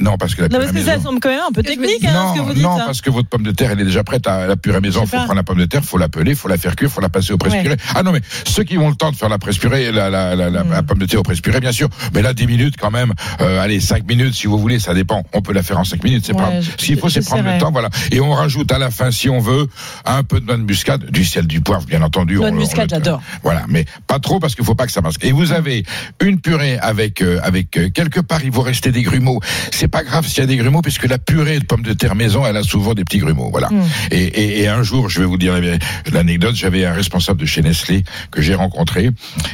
Non 0.00 0.16
parce 0.18 0.34
que 0.34 0.42
la 0.42 0.48
Non, 0.48 0.58
purée 0.58 0.60
parce 0.64 0.72
que 0.72 0.78
maison- 0.78 0.98
ça 0.98 1.02
semble 1.04 1.20
quand 1.20 1.28
même 1.28 1.40
un 1.48 1.52
peu 1.52 1.62
technique, 1.62 2.04
hein, 2.04 2.30
ce 2.30 2.34
que 2.34 2.38
non, 2.38 2.44
vous 2.46 2.54
dites. 2.54 2.62
non, 2.64 2.72
hein. 2.80 2.82
parce 2.86 3.00
que 3.00 3.10
votre 3.10 3.28
pomme 3.28 3.44
de 3.44 3.52
terre, 3.52 3.70
elle 3.70 3.80
est 3.80 3.84
déjà 3.84 4.02
prête 4.02 4.26
à 4.26 4.46
la 4.48 4.56
purée 4.56 4.80
maison. 4.80 5.02
Il 5.04 5.06
faut 5.06 5.12
pas. 5.16 5.22
prendre 5.22 5.36
la 5.36 5.44
pomme 5.44 5.58
de 5.60 5.66
terre, 5.66 5.84
faut 5.84 5.98
la 5.98 6.08
peler, 6.08 6.34
faut 6.34 6.48
la 6.48 6.58
faire 6.58 6.74
cuire, 6.74 6.90
faut 6.90 7.00
la 7.00 7.08
passer 7.08 7.32
au 7.32 7.38
presse-purée. 7.38 7.68
Ouais. 7.76 7.92
Ah 7.94 8.02
non, 8.02 8.10
mais 8.10 8.20
ceux 8.44 8.64
qui 8.64 8.76
ont 8.76 8.88
le 8.88 8.96
temps 8.96 9.12
de 9.12 9.16
faire 9.16 9.28
la 9.28 9.38
presse-purée, 9.38 9.92
la, 9.92 10.10
la, 10.10 10.34
la, 10.34 10.50
la- 10.50 10.64
Hmm. 10.64 10.70
la 10.72 10.82
pomme 10.82 10.98
de 10.98 11.06
terre 11.06 11.20
au 11.20 11.22
presse-purée, 11.22 11.60
bien 11.60 11.70
sûr. 11.70 11.88
Mais 12.12 12.22
là, 12.22 12.34
10 12.34 12.48
minutes 12.48 12.74
quand 12.76 12.90
même. 12.90 13.12
Euh, 13.40 13.60
allez, 13.62 13.78
5 13.78 14.04
minutes 14.08 14.34
si 14.34 14.48
vous 14.48 14.58
voulez, 14.58 14.80
ça 14.80 14.94
dépend. 14.94 15.22
On 15.32 15.42
peut 15.42 15.52
la 15.52 15.62
faire 15.62 15.78
en 15.78 15.84
5 15.84 16.02
minutes, 16.02 16.24
c'est 16.26 16.32
Ouais, 16.34 16.42
pas. 16.42 16.60
Ce 16.62 16.70
qu'il 16.84 16.98
faut, 16.98 17.08
c'est 17.08 17.24
prendre 17.24 17.44
le 17.44 17.58
temps, 17.60 17.70
voilà. 17.70 17.88
Et 18.10 18.18
on 18.20 18.32
rajoute 18.32 18.72
à 18.72 18.78
la 18.78 18.90
fin, 18.90 19.12
si 19.12 19.30
on 19.30 19.38
veut, 19.38 19.68
un 20.06 20.24
peu 20.24 20.40
de 20.40 20.46
noix 20.46 20.56
de 20.56 20.62
muscade, 20.62 21.08
du 21.10 21.24
sel, 21.24 21.46
du 21.46 21.60
poivre, 21.60 21.84
bien 21.86 22.02
entendu. 22.02 22.34
Noix 22.36 22.50
de 22.50 22.56
muscade, 22.56 22.90
j'adore. 22.90 23.22
Voilà, 23.44 23.62
mais 23.68 23.84
pas 24.08 24.18
trop 24.18 24.40
parce 24.40 24.56
qu'il 24.56 24.64
faut 24.64 24.74
pas 24.74 24.86
que 24.86 24.92
ça 24.92 25.02
masque. 25.02 25.24
Et 25.24 25.30
vous 25.30 25.52
avez 25.52 25.84
une 26.20 26.40
purée 26.40 26.78
avec 26.78 27.22
euh, 27.22 27.38
avec 27.44 27.76
euh, 27.76 27.90
quelque 27.90 28.18
part 28.20 28.42
il 28.42 28.50
vous 28.50 28.62
rester 28.62 28.90
des 28.90 29.02
grumeaux. 29.02 29.40
C'est 29.84 29.88
pas 29.88 30.02
grave 30.02 30.26
s'il 30.26 30.38
y 30.38 30.40
a 30.40 30.46
des 30.46 30.56
grumeaux 30.56 30.80
puisque 30.80 31.06
la 31.06 31.18
purée 31.18 31.58
de 31.58 31.64
pommes 31.66 31.82
de 31.82 31.92
terre 31.92 32.14
maison, 32.14 32.46
elle 32.46 32.56
a 32.56 32.62
souvent 32.62 32.94
des 32.94 33.04
petits 33.04 33.18
grumeaux. 33.18 33.50
Voilà. 33.50 33.68
Mm. 33.68 33.82
Et, 34.12 34.22
et, 34.24 34.60
et 34.62 34.68
un 34.68 34.82
jour, 34.82 35.10
je 35.10 35.20
vais 35.20 35.26
vous 35.26 35.36
dire 35.36 35.60
la- 35.60 35.76
l'anecdote. 36.10 36.54
J'avais 36.54 36.86
un 36.86 36.94
responsable 36.94 37.38
de 37.38 37.44
chez 37.44 37.60
Nestlé 37.60 38.02
que 38.30 38.40
j'ai 38.40 38.54
rencontré 38.54 39.10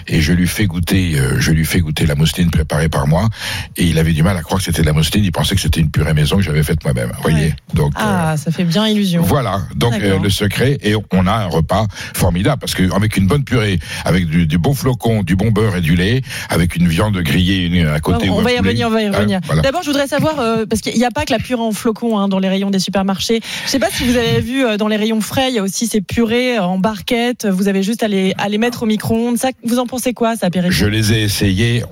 et 0.07 0.21
je 0.21 0.33
lui 0.33 0.47
fais 0.47 0.67
goûter, 0.67 1.19
euh, 1.19 1.41
je 1.41 1.51
lui 1.51 1.65
fais 1.65 1.81
goûter 1.81 2.07
la 2.07 2.15
mousseline 2.15 2.49
préparée 2.49 2.89
par 2.89 3.09
moi 3.09 3.29
et 3.77 3.83
il 3.83 3.99
avait 3.99 4.13
du 4.13 4.23
mal 4.23 4.37
à 4.37 4.43
croire 4.43 4.61
que 4.61 4.65
c'était 4.67 4.83
de 4.83 4.87
la 4.87 4.93
mousseline. 4.93 5.25
Il 5.25 5.33
pensait 5.33 5.57
que 5.57 5.61
c'était 5.61 5.81
une 5.81 5.91
purée 5.91 6.15
maison 6.15 6.37
que 6.37 6.43
j'avais 6.43 6.63
faite 6.63 6.85
moi-même. 6.85 7.11
Vous 7.17 7.23
voyez. 7.23 7.53
Donc 7.75 7.93
euh, 7.97 8.01
Ah, 8.01 8.37
ça 8.37 8.53
fait 8.53 8.63
bien 8.63 8.87
illusion. 8.87 9.23
voilà, 9.23 9.63
donc 9.75 9.95
euh, 9.95 10.21
le 10.21 10.31
secret 10.31 10.79
et 10.85 10.95
on 11.13 11.27
a 11.27 11.33
un 11.33 11.47
repas 11.47 11.87
formidable 12.15 12.61
parce 12.61 12.75
que 12.77 12.95
avec 12.95 13.17
une 13.17 13.27
bonne 13.27 13.43
purée, 13.43 13.81
avec 14.05 14.27
du, 14.27 14.47
du 14.47 14.59
bon 14.59 14.75
flocon, 14.75 15.25
du 15.25 15.35
bon 15.35 15.51
beurre 15.51 15.75
et 15.75 15.81
du 15.81 15.97
lait, 15.97 16.23
avec 16.51 16.77
une 16.77 16.87
viande 16.87 17.17
grillée 17.19 17.67
une 17.67 17.89
à 17.89 17.99
côté. 17.99 18.31
on 18.31 18.37
ou 18.37 18.41
un 18.41 18.43
va 18.45 18.53
y 18.53 18.59
revenir, 18.59 18.87
on 18.87 18.91
va 18.91 19.03
y 19.03 19.07
hein, 19.07 19.11
revenir. 19.13 19.41
voilà. 19.47 19.63
D'abord, 19.63 19.83
je 19.83 19.89
voudrais 19.89 20.07
savoir 20.07 20.20
savoir, 20.21 20.41
euh, 20.41 20.67
parce 20.67 20.83
qu'il 20.83 20.95
n'y 20.97 21.05
a 21.05 21.11
pas 21.11 21.25
que 21.25 21.33
la 21.33 21.39
purée 21.39 21.63
en 21.63 21.73
flocons 21.73 22.19
hein, 22.19 22.29
dans 22.29 22.39
les 22.39 22.49
rayons 22.49 22.71
des 22.71 22.79
supermarchés. 22.79 23.41
Je 23.65 23.71
sais 23.71 23.79
pas 23.79 23.91
si 23.91 24.05
vous 24.05 24.17
avez 24.17 24.41
vu 24.41 24.65
euh, 24.65 24.77
dans 24.77 24.89
les 24.89 24.97
rayons 24.97 25.21
frais, 25.21 25.49
il 25.49 25.55
y 25.55 25.59
a 25.59 25.63
aussi 25.63 25.87
ces 25.87 26.01
purées 26.01 26.59
en 26.59 26.79
barquette. 26.79 27.47
Vous 27.47 27.69
avez 27.69 27.83
juste 27.83 28.03
à 28.03 28.09
les, 28.09 28.35
à 28.39 28.49
les 28.49 28.59
mettre 28.59 28.83
au 28.83 28.87
micro-ondes. 28.87 29.39
Ça, 29.39 29.51
vous 29.65 29.79
en 29.79 29.87
pensez 29.87 30.13
quoi, 30.13 30.37
ça, 30.37 30.51
Péricole 30.51 30.73
Je 30.73 30.87
les 30.87 31.13
ai 31.13 31.23
essayés. 31.23 31.85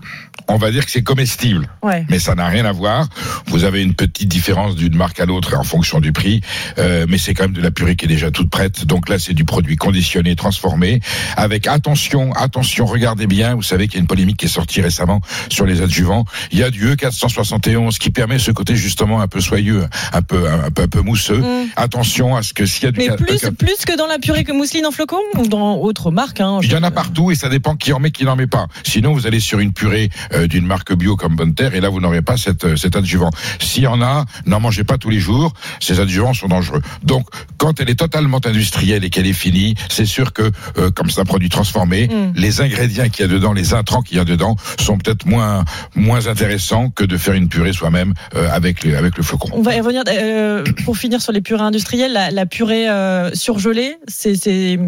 On 0.50 0.56
va 0.56 0.70
dire 0.70 0.84
que 0.84 0.90
c'est 0.90 1.02
comestible. 1.02 1.68
Ouais. 1.82 2.06
Mais 2.08 2.18
ça 2.18 2.34
n'a 2.34 2.46
rien 2.46 2.64
à 2.64 2.72
voir. 2.72 3.08
Vous 3.46 3.64
avez 3.64 3.82
une 3.82 3.94
petite 3.94 4.28
différence 4.28 4.76
d'une 4.76 4.96
marque 4.96 5.20
à 5.20 5.26
l'autre 5.26 5.56
en 5.56 5.64
fonction 5.64 6.00
du 6.00 6.12
prix. 6.12 6.40
Euh, 6.78 7.06
mais 7.08 7.18
c'est 7.18 7.34
quand 7.34 7.44
même 7.44 7.52
de 7.52 7.60
la 7.60 7.70
purée 7.70 7.96
qui 7.96 8.06
est 8.06 8.08
déjà 8.08 8.30
toute 8.30 8.48
prête. 8.48 8.86
Donc 8.86 9.08
là, 9.08 9.18
c'est 9.18 9.34
du 9.34 9.44
produit 9.44 9.76
conditionné, 9.76 10.36
transformé. 10.36 11.00
Avec 11.36 11.66
attention, 11.66 12.32
attention, 12.32 12.86
regardez 12.86 13.26
bien. 13.26 13.54
Vous 13.54 13.62
savez 13.62 13.88
qu'il 13.88 13.96
y 13.96 13.98
a 13.98 14.00
une 14.00 14.06
polémique 14.06 14.38
qui 14.38 14.46
est 14.46 14.48
sortie 14.48 14.80
récemment 14.80 15.20
sur 15.50 15.66
les 15.66 15.82
adjuvants. 15.82 16.24
Il 16.50 16.58
y 16.58 16.62
a 16.62 16.70
du 16.70 16.86
E 16.86 16.94
E471 16.94 17.98
qui 17.98 18.10
permet 18.18 18.38
ce 18.40 18.50
côté 18.50 18.74
justement 18.74 19.20
un 19.20 19.28
peu 19.28 19.40
soyeux, 19.40 19.86
un 20.12 20.22
peu, 20.22 20.50
un 20.50 20.70
peu, 20.70 20.82
un 20.82 20.88
peu 20.88 21.02
mousseux. 21.02 21.42
Attention 21.76 22.34
à 22.34 22.42
ce 22.42 22.52
que 22.52 22.66
s'il 22.66 22.84
y 22.84 22.86
a 22.88 22.90
du 22.90 22.98
Mm. 22.98 23.10
Mais 23.10 23.16
plus, 23.16 23.44
euh, 23.44 23.50
plus 23.52 23.84
que 23.86 23.96
dans 23.96 24.06
la 24.06 24.18
purée 24.18 24.42
que 24.42 24.50
mousseline 24.52 24.86
en 24.86 24.90
flocons 24.90 25.22
ou 25.36 25.46
dans 25.46 25.76
autre 25.76 26.10
marque 26.10 26.40
hein, 26.40 26.58
Il 26.62 26.72
y 26.72 26.76
en 26.76 26.82
a 26.82 26.90
partout 26.90 27.30
et 27.30 27.36
ça 27.36 27.48
dépend 27.48 27.76
qui 27.76 27.92
en 27.92 28.00
met, 28.00 28.10
qui 28.10 28.24
n'en 28.24 28.34
met 28.34 28.48
pas. 28.48 28.66
Sinon, 28.82 29.12
vous 29.12 29.28
allez 29.28 29.38
sur 29.38 29.60
une 29.60 29.72
purée 29.72 30.10
euh, 30.34 30.48
d'une 30.48 30.66
marque 30.66 30.92
bio 30.94 31.14
comme 31.14 31.36
Bonne 31.36 31.54
Terre 31.54 31.76
et 31.76 31.80
là, 31.80 31.90
vous 31.90 32.00
n'aurez 32.00 32.22
pas 32.22 32.36
cette, 32.36 32.64
euh, 32.64 32.76
cet 32.76 32.96
adjuvant. 32.96 33.30
S'il 33.60 33.84
y 33.84 33.86
en 33.86 34.02
a, 34.02 34.24
n'en 34.46 34.58
mangez 34.58 34.82
pas 34.82 34.98
tous 34.98 35.10
les 35.10 35.20
jours. 35.20 35.52
Ces 35.78 36.00
adjuvants 36.00 36.34
sont 36.34 36.48
dangereux. 36.48 36.82
Donc, 37.04 37.28
quand 37.56 37.80
elle 37.80 37.88
est 37.88 37.98
totalement 38.00 38.40
industrielle 38.44 39.04
et 39.04 39.10
qu'elle 39.10 39.26
est 39.28 39.32
finie, 39.32 39.76
c'est 39.88 40.06
sûr 40.06 40.32
que, 40.32 40.50
euh, 40.78 40.90
comme 40.90 41.08
c'est 41.08 41.20
un 41.20 41.24
produit 41.24 41.48
transformé, 41.48 42.08
Mm. 42.08 42.32
les 42.34 42.60
ingrédients 42.60 43.08
qu'il 43.08 43.26
y 43.26 43.28
a 43.28 43.32
dedans, 43.32 43.52
les 43.52 43.74
intrants 43.74 44.02
qu'il 44.02 44.16
y 44.16 44.20
a 44.20 44.24
dedans, 44.24 44.56
sont 44.80 44.98
peut-être 44.98 45.24
moins 45.26 45.64
moins 45.94 46.26
intéressants 46.26 46.90
que 46.90 47.04
de 47.04 47.16
faire 47.16 47.34
une 47.34 47.48
purée 47.48 47.72
soi-même 47.72 48.07
euh, 48.34 48.48
avec 48.50 48.84
le, 48.84 49.22
flocon. 49.22 49.48
On 49.52 49.62
va 49.62 49.72
revenir. 49.72 50.04
euh, 50.08 50.64
pour 50.84 50.96
finir 50.96 51.20
sur 51.20 51.32
les 51.32 51.40
purées 51.40 51.62
industrielles, 51.62 52.12
la, 52.12 52.30
la 52.30 52.46
purée 52.46 52.88
euh, 52.88 53.32
surgelée, 53.34 53.96
c'est. 54.06 54.78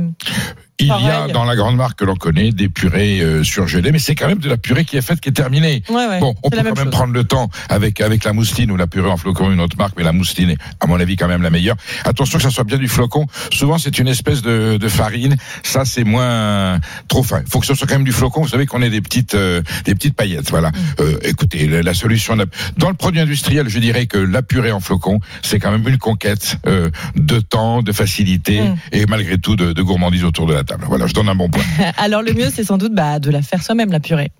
Il 0.85 0.87
y 1.07 1.11
a 1.11 1.29
dans 1.29 1.45
la 1.45 1.57
grande 1.57 1.77
marque 1.77 1.99
que 1.99 2.05
l'on 2.05 2.17
connaît 2.17 2.53
des 2.53 2.69
purées 2.69 3.21
euh, 3.21 3.43
surgelées, 3.45 3.93
mais 3.93 3.99
c'est 3.99 4.15
quand 4.15 4.29
même 4.29 4.39
de 4.39 4.49
la 4.49 4.57
purée 4.57 4.85
qui 4.85 4.97
est 4.97 5.03
faite, 5.03 5.21
qui 5.21 5.29
est 5.29 5.33
terminée. 5.33 5.83
Ouais, 5.89 6.07
ouais, 6.07 6.21
bon, 6.21 6.35
on 6.43 6.51
peut 6.51 6.57
quand 6.59 6.65
même 6.65 6.77
chose. 6.77 6.91
prendre 6.91 7.13
le 7.13 7.25
temps 7.25 7.51
avec 7.69 8.01
avec 8.01 8.25
la 8.25 8.33
mousseline 8.33 8.71
ou 8.71 8.77
la 8.77 8.87
purée 8.87 9.11
en 9.11 9.17
flocon, 9.17 9.51
une 9.51 9.61
autre 9.61 9.77
marque, 9.77 9.95
mais 9.97 10.05
la 10.05 10.13
mousseline 10.13 10.51
est, 10.51 10.59
à 10.81 10.87
mon 10.87 10.99
avis, 11.01 11.17
quand 11.17 11.29
même 11.29 11.43
la 11.43 11.51
meilleure. 11.51 11.77
Attention 12.05 12.39
que 12.39 12.45
ça 12.45 12.51
soit 12.51 12.65
bien 12.65 12.79
du 12.79 12.89
flocon. 12.89 13.27
Souvent, 13.53 13.79
c'est 13.79 13.99
une 13.99 14.09
espèce 14.09 14.43
de, 14.43 14.77
de 14.79 14.89
farine. 14.89 15.37
Ça, 15.63 15.85
c'est 15.85 16.05
moins 16.05 16.79
trop 17.09 17.23
fin. 17.23 17.41
Il 17.45 17.51
faut 17.51 17.61
que 17.61 17.67
ce 17.67 17.75
soit 17.75 17.87
quand 17.87 17.95
même 17.97 18.05
du 18.05 18.13
flocon. 18.13 18.43
Vous 18.43 18.49
savez 18.49 18.67
qu'on 18.67 18.83
ait 18.83 18.91
des 18.91 19.01
petites 19.01 19.35
euh, 19.35 19.63
des 19.85 19.95
petites 19.95 20.15
paillettes. 20.15 20.51
Voilà. 20.51 20.71
Euh, 21.01 21.19
écoutez, 21.25 21.67
la, 21.67 21.83
la 21.83 21.95
solution 21.95 22.37
dans 22.77 22.89
le 22.89 22.95
produit 22.95 23.21
industriel, 23.21 23.69
je 23.69 23.79
dirais 23.79 24.07
que 24.07 24.19
la 24.19 24.43
purée 24.43 24.73
en 24.73 24.81
flocon, 24.81 25.21
c'est 25.43 25.59
quand 25.59 25.71
même 25.73 25.87
une 25.87 25.99
conquête 25.99 26.57
euh, 26.67 26.91
de 27.17 27.41
temps, 27.41 27.83
de 27.83 27.93
facilité 27.93 28.61
Mm. 28.61 28.77
et 28.93 29.07
malgré 29.07 29.39
tout 29.39 29.57
de, 29.57 29.73
de 29.73 29.83
gourmandise 29.83 30.25
autour 30.25 30.47
de 30.47 30.53
la 30.55 30.65
table. 30.65 30.70
Voilà, 30.87 31.07
je 31.07 31.15
donne 31.15 31.29
un 31.29 31.35
bon 31.35 31.49
point. 31.49 31.63
Alors 31.97 32.23
le 32.23 32.33
mieux, 32.33 32.51
c'est 32.55 32.65
sans 32.65 32.79
doute 32.79 32.95
bah, 32.95 33.19
de 33.19 33.31
la 33.31 33.43
faire 33.43 33.63
soi-même, 33.63 33.93
la 33.93 34.01
purée. 34.01 34.31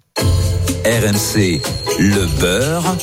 RMC, 0.85 1.61
le 1.99 2.41
beurre 2.41 2.97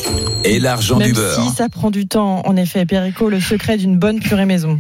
et 0.43 0.59
l'argent 0.59 0.97
du 0.97 1.13
beurre. 1.13 1.43
si 1.43 1.55
ça 1.55 1.69
prend 1.69 1.91
du 1.91 2.07
temps, 2.07 2.41
en 2.45 2.55
effet, 2.55 2.85
Perico, 2.85 3.29
le 3.29 3.39
secret 3.39 3.77
d'une 3.77 3.99
bonne 3.99 4.19
purée 4.19 4.45
maison. 4.45 4.79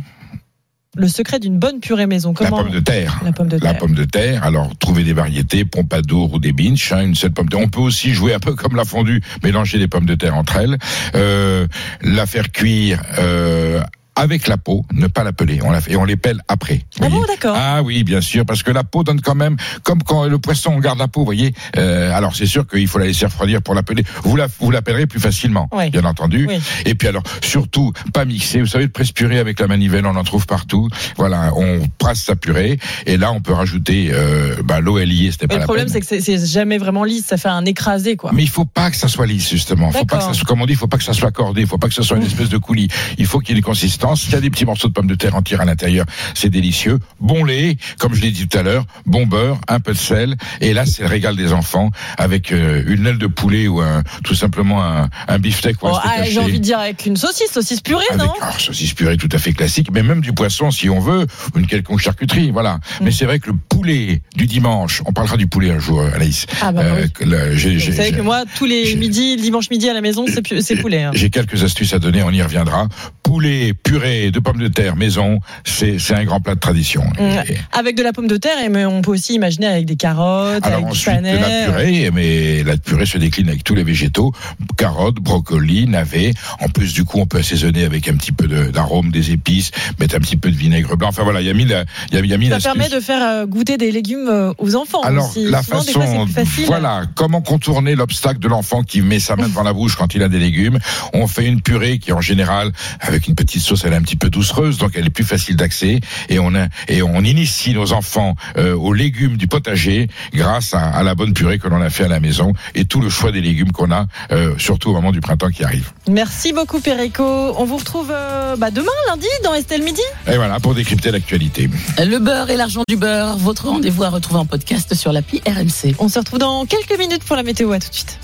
Le 0.95 1.07
secret 1.07 1.39
d'une 1.39 1.59
bonne 1.59 1.79
purée 1.79 2.07
maison. 2.07 2.33
Comment 2.33 2.57
La 2.57 2.63
pomme 2.63 2.73
de 2.73 2.79
terre. 2.79 3.21
La 3.23 3.31
pomme 3.31 3.49
de 3.49 3.57
La 3.57 3.71
terre. 3.71 3.77
pomme 3.77 3.93
de 3.93 4.03
terre. 4.03 4.43
Alors, 4.43 4.75
trouver 4.77 5.03
des 5.03 5.13
variétés, 5.13 5.63
pompadour 5.63 6.33
ou 6.33 6.39
des 6.39 6.53
binch, 6.53 6.91
hein, 6.91 7.03
une 7.03 7.13
seule 7.13 7.31
pomme 7.31 7.45
de 7.45 7.51
terre. 7.51 7.59
On 7.63 7.69
peut 7.69 7.81
aussi 7.81 8.13
jouer 8.13 8.33
un 8.33 8.39
peu 8.39 8.55
comme 8.55 8.75
la 8.75 8.83
fondue, 8.83 9.21
mélanger 9.43 9.77
les 9.77 9.87
pommes 9.87 10.07
de 10.07 10.15
terre 10.15 10.35
entre 10.35 10.57
elles, 10.57 10.77
euh, 11.13 11.67
la 12.01 12.25
faire 12.25 12.51
cuire. 12.51 13.03
Euh, 13.19 13.79
avec 14.17 14.47
la 14.47 14.57
peau, 14.57 14.83
ne 14.93 15.07
pas 15.07 15.23
la 15.23 15.31
peler, 15.31 15.59
on 15.63 15.71
la 15.71 15.79
fait, 15.81 15.93
et 15.93 15.95
on 15.95 16.03
les 16.05 16.17
pèle 16.17 16.41
après. 16.47 16.81
Ah 17.01 17.07
bon, 17.09 17.23
d'accord. 17.27 17.55
Ah 17.57 17.81
oui, 17.83 18.03
bien 18.03 18.19
sûr, 18.21 18.45
parce 18.45 18.63
que 18.63 18.71
la 18.71 18.83
peau 18.83 19.03
donne 19.03 19.21
quand 19.21 19.35
même, 19.35 19.55
comme 19.83 20.03
quand 20.03 20.25
le 20.25 20.37
poisson 20.39 20.71
on 20.75 20.79
garde 20.79 20.99
la 20.99 21.07
peau, 21.07 21.21
vous 21.21 21.25
voyez. 21.25 21.53
Euh, 21.77 22.11
alors 22.13 22.35
c'est 22.35 22.45
sûr 22.45 22.67
qu'il 22.67 22.87
faut 22.87 22.97
la 22.99 23.05
laisser 23.05 23.25
refroidir 23.25 23.61
pour 23.61 23.73
la 23.75 23.83
peler. 23.83 24.03
Vous 24.23 24.35
la, 24.35 24.47
vous 24.59 24.71
la 24.71 24.81
pellerez 24.81 25.05
plus 25.07 25.19
facilement, 25.19 25.69
Oui. 25.71 25.89
bien 25.91 26.03
entendu. 26.03 26.47
Oui. 26.49 26.59
Et 26.85 26.95
puis 26.95 27.07
alors, 27.07 27.23
surtout, 27.43 27.93
pas 28.13 28.25
mixer. 28.25 28.59
Vous 28.59 28.67
savez, 28.67 28.85
le 28.85 28.91
presse-purée 28.91 29.39
avec 29.39 29.59
la 29.59 29.67
manivelle, 29.67 30.05
on 30.05 30.15
en 30.15 30.23
trouve 30.23 30.45
partout. 30.47 30.89
Voilà, 31.17 31.51
on 31.55 31.81
presse 31.97 32.23
sa 32.23 32.35
purée, 32.35 32.79
et 33.05 33.17
là, 33.17 33.31
on 33.31 33.41
peut 33.41 33.53
rajouter 33.53 34.09
euh, 34.11 34.55
bah, 34.63 34.79
l'eau 34.79 34.97
est 34.97 35.05
liée, 35.05 35.31
ce 35.31 35.37
n'est 35.37 35.43
Mais 35.43 35.47
pas 35.47 35.53
le 35.55 35.59
la 35.61 35.65
problème, 35.65 35.87
c'est 35.87 35.99
que 36.01 36.05
c'est- 36.05 36.45
jamais 36.47 36.77
vraiment 36.77 37.03
lisse, 37.03 37.25
ça 37.25 37.37
fait 37.37 37.49
un 37.49 37.65
écrasé, 37.65 38.15
quoi. 38.15 38.31
Mais 38.33 38.43
il 38.43 38.49
faut 38.49 38.65
pas 38.65 38.89
que 38.89 38.95
ça 38.97 39.07
soit 39.07 39.25
lisse 39.25 39.49
justement. 39.49 39.91
Faut 39.91 40.05
pas 40.05 40.17
que 40.17 40.23
ça 40.23 40.33
soit, 40.33 40.45
comme 40.47 40.61
on 40.61 40.65
dit, 40.65 40.73
il 40.73 40.77
faut 40.77 40.87
pas 40.87 40.97
que 40.97 41.03
ça 41.03 41.13
soit 41.13 41.31
cordé. 41.31 41.61
Il 41.61 41.67
faut 41.67 41.77
pas 41.77 41.87
que 41.87 41.93
ça 41.93 42.03
soit 42.03 42.17
une 42.17 42.23
espèce 42.23 42.49
de 42.49 42.57
coulis. 42.57 42.87
Il 43.17 43.25
faut 43.25 43.39
qu'il 43.39 43.49
y 43.55 43.57
ait 43.57 43.59
une 43.59 43.63
consistance. 43.65 44.06
Il 44.15 44.31
y 44.31 44.35
a 44.35 44.41
des 44.41 44.49
petits 44.49 44.65
morceaux 44.65 44.87
de 44.87 44.93
pommes 44.93 45.07
de 45.07 45.15
terre 45.15 45.35
entières 45.35 45.61
à 45.61 45.65
l'intérieur. 45.65 46.05
C'est 46.33 46.49
délicieux. 46.49 46.99
Bon 47.19 47.43
lait, 47.43 47.77
comme 47.99 48.13
je 48.13 48.21
l'ai 48.21 48.31
dit 48.31 48.47
tout 48.47 48.57
à 48.57 48.63
l'heure. 48.63 48.85
Bon 49.05 49.25
beurre, 49.25 49.59
un 49.67 49.79
peu 49.79 49.93
de 49.93 49.97
sel. 49.97 50.35
Et 50.61 50.73
là, 50.73 50.85
c'est 50.85 51.03
le 51.03 51.09
régal 51.09 51.35
des 51.35 51.53
enfants 51.53 51.91
avec 52.17 52.51
euh, 52.51 52.83
une 52.87 53.05
aile 53.07 53.17
de 53.17 53.27
poulet 53.27 53.67
ou 53.67 53.81
un, 53.81 54.03
tout 54.23 54.35
simplement 54.35 54.83
un, 54.83 55.09
un 55.27 55.39
beefsteak 55.39 55.77
Oh, 55.81 55.89
ah. 55.93 56.23
J'ai 56.23 56.39
envie 56.39 56.59
de 56.59 56.63
dire 56.63 56.79
avec 56.79 57.05
une 57.05 57.17
saucisse, 57.17 57.51
saucisse 57.51 57.81
purée, 57.81 58.03
Avec 58.09 58.21
non 58.21 58.33
alors, 58.41 58.59
saucisse 58.59 58.93
purée 58.93 59.17
tout 59.17 59.29
à 59.31 59.37
fait 59.37 59.53
classique, 59.53 59.89
mais 59.91 60.03
même 60.03 60.21
du 60.21 60.33
poisson 60.33 60.71
si 60.71 60.89
on 60.89 60.99
veut, 60.99 61.25
ou 61.55 61.59
une 61.59 61.67
quelconque 61.67 61.99
charcuterie, 61.99 62.51
voilà. 62.51 62.75
Mm. 62.99 63.03
Mais 63.05 63.11
c'est 63.11 63.25
vrai 63.25 63.39
que 63.39 63.51
le 63.51 63.55
poulet 63.69 64.21
du 64.35 64.45
dimanche, 64.47 65.01
on 65.05 65.13
parlera 65.13 65.37
du 65.37 65.47
poulet 65.47 65.71
un 65.71 65.79
jour, 65.79 66.01
euh, 66.01 66.09
Anaïs. 66.15 66.45
Ah 66.61 66.71
bah 66.71 66.83
oui. 66.95 67.25
j'ai- 67.55 67.79
j'ai- 67.79 67.91
Vous 67.91 67.97
savez 67.97 68.11
que 68.11 68.21
moi, 68.21 68.43
tous 68.55 68.65
les 68.65 68.95
midis, 68.95 69.35
dimanche 69.37 69.69
midi 69.69 69.89
à 69.89 69.93
la 69.93 70.01
maison, 70.01 70.25
c'est 70.61 70.75
poulet. 70.77 71.03
hein. 71.03 71.11
j'ai 71.13 71.29
quelques 71.29 71.63
astuces 71.63 71.93
à 71.93 71.99
donner, 71.99 72.23
on 72.23 72.31
y 72.31 72.41
reviendra. 72.41 72.87
Poulet, 73.23 73.73
purée 73.73 73.96
de 73.99 74.39
pommes 74.39 74.59
de 74.59 74.67
terre 74.67 74.95
maison, 74.95 75.39
c'est 75.65 75.97
un 76.13 76.23
grand 76.25 76.39
plat 76.39 76.55
de 76.55 76.59
tradition. 76.59 77.03
Mm. 77.19 77.53
Avec 77.73 77.95
de 77.95 78.03
la 78.03 78.13
pomme 78.13 78.27
de 78.27 78.37
terre, 78.37 78.57
mais 78.69 78.85
on 78.85 79.01
peut 79.01 79.11
aussi 79.11 79.33
imaginer 79.35 79.67
avec 79.67 79.85
des 79.85 79.95
carottes, 79.95 80.65
alors 80.65 80.79
avec 80.79 80.85
du 80.85 80.91
ensuite, 80.91 81.05
panais. 81.15 81.39
la 81.39 81.65
purée, 81.71 82.11
mais 82.13 82.63
la 82.63 82.77
purée 82.77 83.05
se 83.05 83.17
décline 83.17 83.49
avec 83.49 83.63
tous 83.63 83.75
les 83.75 83.83
végétaux, 83.83 84.31
carottes, 84.77 85.15
brocolis, 85.15 85.87
navets. 85.87 86.33
En 86.59 86.69
plus, 86.69 86.93
du 86.93 87.03
coup, 87.03 87.19
on 87.19 87.25
peut 87.25 87.39
assaisonner 87.39 87.83
avec 87.85 88.07
un 88.07 88.15
petit 88.15 88.31
peu 88.31 88.47
de- 88.47 88.71
d'arôme, 88.71 89.11
des 89.11 89.31
épices, 89.31 89.71
mettre 89.99 90.15
un 90.15 90.19
petit 90.19 90.37
peu 90.37 90.49
de 90.51 90.55
vinaigre 90.55 90.95
blanc. 90.97 91.09
Enfin 91.09 91.23
voilà, 91.23 91.41
il 91.41 91.47
y 91.47 91.49
a 91.49 91.53
mis 91.53 91.65
la, 91.65 91.83
il 92.11 92.15
y 92.15 92.33
a, 92.33 92.37
y 92.37 92.53
a 92.53 92.59
Ça 92.59 92.73
permet 92.73 92.89
de 92.89 92.99
faire 92.99 93.21
euh, 93.23 93.45
goûter 93.45 93.77
des 93.77 93.91
légumes 93.91 94.27
euh, 94.29 94.53
aux 94.57 94.75
enfants 94.75 95.01
Alors, 95.01 95.29
aussi. 95.29 95.45
la 95.49 95.63
Souvent, 95.63 95.81
façon, 95.81 96.27
fois, 96.27 96.43
facile. 96.45 96.65
voilà, 96.65 97.03
comment 97.15 97.41
contourner 97.41 97.95
l'obstacle 97.95 98.39
de 98.39 98.47
l'enfant 98.47 98.83
qui 98.83 99.01
met 99.01 99.19
sa 99.19 99.35
main 99.35 99.47
devant 99.47 99.63
la 99.63 99.73
bouche 99.73 99.95
quand 99.95 100.13
il 100.15 100.23
a 100.23 100.29
des 100.29 100.39
légumes? 100.39 100.79
On 101.13 101.27
fait 101.27 101.45
une 101.45 101.61
purée 101.61 101.99
qui, 101.99 102.11
en 102.13 102.21
général, 102.21 102.71
avec 102.99 103.27
une 103.27 103.35
petite 103.35 103.61
sauce, 103.61 103.85
elle 103.87 103.93
est 103.93 103.97
un 103.97 104.01
petit 104.01 104.15
peu 104.17 104.29
doucereuse, 104.29 104.77
donc 104.77 104.91
elle 104.95 105.05
est 105.05 105.09
plus 105.09 105.23
facile 105.23 105.55
d'accès, 105.55 105.99
et 106.29 106.39
on 106.39 106.53
a, 106.55 106.67
et 106.87 107.01
on 107.01 107.21
initie 107.21 107.73
nos 107.73 107.93
enfants 107.93 108.35
euh, 108.57 108.75
aux 108.75 108.93
légumes 108.93 109.37
du 109.37 109.47
potager 109.47 110.09
grâce 110.33 110.73
à, 110.73 110.81
à 110.81 111.03
la 111.03 111.15
bonne 111.15 111.33
purée 111.33 111.57
que 111.57 111.67
l'on 111.67 111.81
a 111.81 111.89
fait 111.89 112.03
à 112.03 112.07
la 112.07 112.19
maison 112.19 112.53
et 112.75 112.85
tout 112.85 113.01
le 113.01 113.09
choix 113.09 113.31
des 113.31 113.41
légumes 113.41 113.71
qu'on 113.71 113.91
a, 113.91 114.05
euh, 114.31 114.53
surtout 114.57 114.89
au 114.89 114.93
moment 114.93 115.11
du 115.11 115.21
printemps 115.21 115.49
qui 115.49 115.63
arrive. 115.63 115.91
Merci 116.09 116.53
beaucoup, 116.53 116.79
Perico. 116.79 117.23
On 117.57 117.65
vous 117.65 117.77
retrouve 117.77 118.11
euh, 118.13 118.55
bah, 118.57 118.71
demain, 118.71 118.91
lundi, 119.07 119.27
dans 119.43 119.53
Estelle 119.53 119.83
Midi. 119.83 120.01
Et 120.27 120.35
voilà, 120.35 120.59
pour 120.59 120.75
décrypter 120.75 121.11
l'actualité. 121.11 121.69
Le 121.97 122.19
beurre 122.19 122.49
et 122.49 122.57
l'argent 122.57 122.83
du 122.87 122.97
beurre, 122.97 123.37
votre 123.37 123.67
rendez-vous 123.69 124.03
à 124.03 124.09
retrouver 124.09 124.39
en 124.39 124.45
podcast 124.45 124.93
sur 124.95 125.11
l'appli 125.11 125.41
RMC. 125.47 125.95
On 125.99 126.09
se 126.09 126.19
retrouve 126.19 126.39
dans 126.39 126.65
quelques 126.65 126.97
minutes 126.99 127.23
pour 127.23 127.35
la 127.35 127.43
météo. 127.43 127.71
À 127.71 127.79
tout 127.79 127.89
de 127.89 127.93
suite. 127.95 128.19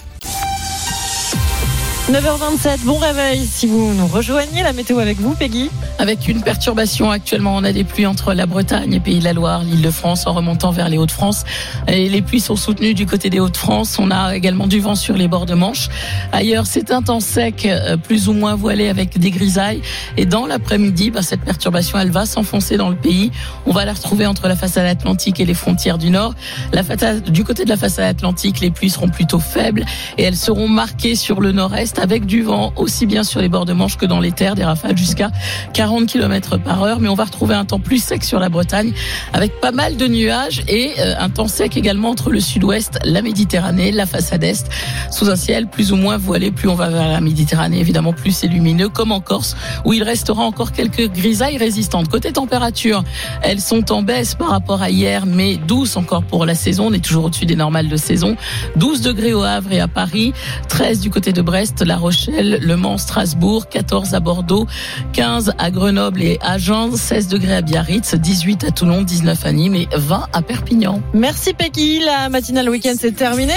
9h27, 2.11 2.83
bon 2.83 2.97
réveil 2.97 3.45
si 3.45 3.65
vous 3.65 3.93
nous 3.93 4.07
rejoignez. 4.07 4.61
La 4.61 4.73
météo 4.73 4.99
avec 4.99 5.21
vous, 5.21 5.35
Peggy. 5.35 5.69
Avec 5.99 6.27
une 6.27 6.41
perturbation 6.41 7.09
actuellement, 7.09 7.55
on 7.55 7.63
a 7.63 7.71
des 7.71 7.85
pluies 7.85 8.05
entre 8.05 8.33
la 8.33 8.45
Bretagne 8.45 8.91
et 8.91 8.99
Pays 8.99 9.19
de 9.19 9.23
la 9.23 9.31
Loire, 9.31 9.63
l'Île-de-France 9.63 10.27
en 10.27 10.33
remontant 10.33 10.71
vers 10.71 10.89
les 10.89 10.97
Hauts-de-France. 10.97 11.45
Les 11.87 12.21
pluies 12.21 12.41
sont 12.41 12.57
soutenues 12.57 12.93
du 12.93 13.05
côté 13.05 13.29
des 13.29 13.39
Hauts-de-France. 13.39 13.99
On 13.99 14.11
a 14.11 14.35
également 14.35 14.67
du 14.67 14.81
vent 14.81 14.95
sur 14.95 15.15
les 15.15 15.29
bords 15.29 15.45
de 15.45 15.53
Manche. 15.53 15.87
Ailleurs, 16.33 16.65
c'est 16.65 16.91
un 16.91 17.01
temps 17.01 17.21
sec, 17.21 17.65
euh, 17.65 17.95
plus 17.95 18.27
ou 18.27 18.33
moins 18.33 18.55
voilé 18.55 18.89
avec 18.89 19.17
des 19.17 19.31
grisailles. 19.31 19.81
Et 20.17 20.25
dans 20.25 20.45
l'après-midi, 20.45 21.09
bah, 21.09 21.21
cette 21.21 21.41
perturbation, 21.41 21.97
elle 21.99 22.11
va 22.11 22.25
s'enfoncer 22.25 22.75
dans 22.75 22.89
le 22.89 22.97
pays. 22.97 23.31
On 23.65 23.71
va 23.71 23.85
la 23.85 23.93
retrouver 23.93 24.25
entre 24.25 24.49
la 24.49 24.57
façade 24.57 24.87
atlantique 24.87 25.39
et 25.39 25.45
les 25.45 25.53
frontières 25.53 25.97
du 25.97 26.09
Nord. 26.09 26.35
La 26.73 26.83
façade, 26.83 27.29
du 27.29 27.45
côté 27.45 27.63
de 27.63 27.69
la 27.69 27.77
façade 27.77 28.05
atlantique, 28.05 28.59
les 28.59 28.71
pluies 28.71 28.89
seront 28.89 29.09
plutôt 29.09 29.39
faibles 29.39 29.85
et 30.17 30.23
elles 30.23 30.35
seront 30.35 30.67
marquées 30.67 31.15
sur 31.15 31.39
le 31.39 31.53
nord-est 31.53 31.92
avec 31.99 32.25
du 32.25 32.41
vent 32.41 32.73
aussi 32.75 33.05
bien 33.05 33.23
sur 33.23 33.41
les 33.41 33.49
bords 33.49 33.65
de 33.65 33.73
Manche 33.73 33.97
que 33.97 34.05
dans 34.05 34.19
les 34.19 34.31
terres, 34.31 34.55
des 34.55 34.63
rafales 34.63 34.97
jusqu'à 34.97 35.31
40 35.73 36.05
km 36.05 36.57
par 36.57 36.83
heure. 36.83 36.99
Mais 36.99 37.09
on 37.09 37.15
va 37.15 37.25
retrouver 37.25 37.55
un 37.55 37.65
temps 37.65 37.79
plus 37.79 38.03
sec 38.03 38.23
sur 38.23 38.39
la 38.39 38.49
Bretagne 38.49 38.93
avec 39.33 39.59
pas 39.59 39.71
mal 39.71 39.97
de 39.97 40.07
nuages 40.07 40.63
et 40.67 40.91
euh, 40.99 41.15
un 41.19 41.29
temps 41.29 41.47
sec 41.47 41.77
également 41.77 42.09
entre 42.09 42.29
le 42.29 42.39
sud-ouest, 42.39 42.99
la 43.03 43.21
Méditerranée, 43.21 43.91
la 43.91 44.05
façade 44.05 44.43
est, 44.43 44.69
sous 45.11 45.29
un 45.29 45.35
ciel 45.35 45.67
plus 45.67 45.91
ou 45.91 45.95
moins 45.95 46.17
voilé. 46.17 46.51
Plus 46.51 46.69
on 46.69 46.75
va 46.75 46.89
vers 46.89 47.07
la 47.07 47.21
Méditerranée, 47.21 47.79
évidemment, 47.79 48.13
plus 48.13 48.31
c'est 48.31 48.47
lumineux, 48.47 48.89
comme 48.89 49.11
en 49.11 49.19
Corse, 49.19 49.55
où 49.85 49.93
il 49.93 50.03
restera 50.03 50.43
encore 50.43 50.71
quelques 50.71 51.11
grisailles 51.11 51.57
résistantes. 51.57 52.09
Côté 52.09 52.31
température, 52.31 53.03
elles 53.41 53.61
sont 53.61 53.91
en 53.91 54.01
baisse 54.01 54.35
par 54.35 54.49
rapport 54.49 54.81
à 54.81 54.89
hier, 54.89 55.25
mais 55.25 55.57
douces 55.57 55.97
encore 55.97 56.23
pour 56.23 56.45
la 56.45 56.55
saison. 56.55 56.87
On 56.87 56.93
est 56.93 57.03
toujours 57.03 57.25
au-dessus 57.25 57.45
des 57.45 57.55
normales 57.55 57.89
de 57.89 57.97
saison. 57.97 58.35
12 58.75 59.01
degrés 59.01 59.33
au 59.33 59.43
Havre 59.43 59.71
et 59.71 59.79
à 59.79 59.87
Paris, 59.87 60.33
13 60.69 60.99
du 60.99 61.09
côté 61.09 61.33
de 61.33 61.41
Brest, 61.41 61.82
La 61.85 61.97
Rochelle, 61.97 62.59
Le 62.61 62.75
Mans, 62.77 62.97
Strasbourg, 62.97 63.67
14 63.69 64.13
à 64.13 64.19
Bordeaux, 64.19 64.67
15 65.13 65.53
à 65.57 65.71
Grenoble 65.71 66.21
et 66.21 66.39
Agen, 66.41 66.95
16 66.95 67.27
degrés 67.27 67.55
à 67.55 67.61
Biarritz, 67.61 68.15
18 68.15 68.63
à 68.65 68.71
Toulon, 68.71 69.01
19 69.01 69.45
à 69.45 69.51
Nîmes 69.51 69.75
et 69.75 69.87
20 69.95 70.27
à 70.33 70.41
Perpignan. 70.41 71.01
Merci 71.13 71.53
Peggy, 71.53 71.99
la 71.99 72.29
matinale 72.29 72.69
week-end 72.69 72.93
c'est 72.99 73.15
terminé. 73.15 73.53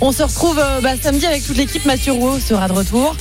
On 0.00 0.12
se 0.12 0.22
retrouve 0.22 0.58
euh, 0.58 0.80
bah, 0.80 0.90
samedi 1.00 1.26
avec 1.26 1.46
toute 1.46 1.56
l'équipe. 1.56 1.84
Mathieu 1.84 2.12
Rouault 2.12 2.38
sera 2.38 2.68
de 2.68 2.72
retour. 2.72 3.14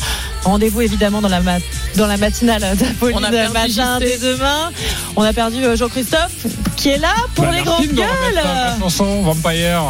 Rendez-vous 0.43 0.81
évidemment 0.81 1.21
dans 1.21 1.27
la, 1.29 1.41
ma- 1.41 1.57
dans 1.95 2.07
la 2.07 2.17
matinale 2.17 2.61
d'Apolline 2.77 3.17
On 3.19 3.23
a 3.23 3.29
perdu 3.31 3.53
matin 3.53 3.99
dès 3.99 4.17
demain. 4.17 4.71
On 5.15 5.23
a 5.23 5.33
perdu 5.33 5.63
euh, 5.63 5.75
Jean-Christophe 5.75 6.45
qui 6.75 6.89
est 6.89 6.97
là 6.99 7.13
pour 7.35 7.45
Bah, 7.45 7.51
les 7.55 7.63
grandes 7.63 7.87
gueules. 7.87 8.05
la 8.35 8.77
chanson 8.79 9.21
Vampire. 9.23 9.81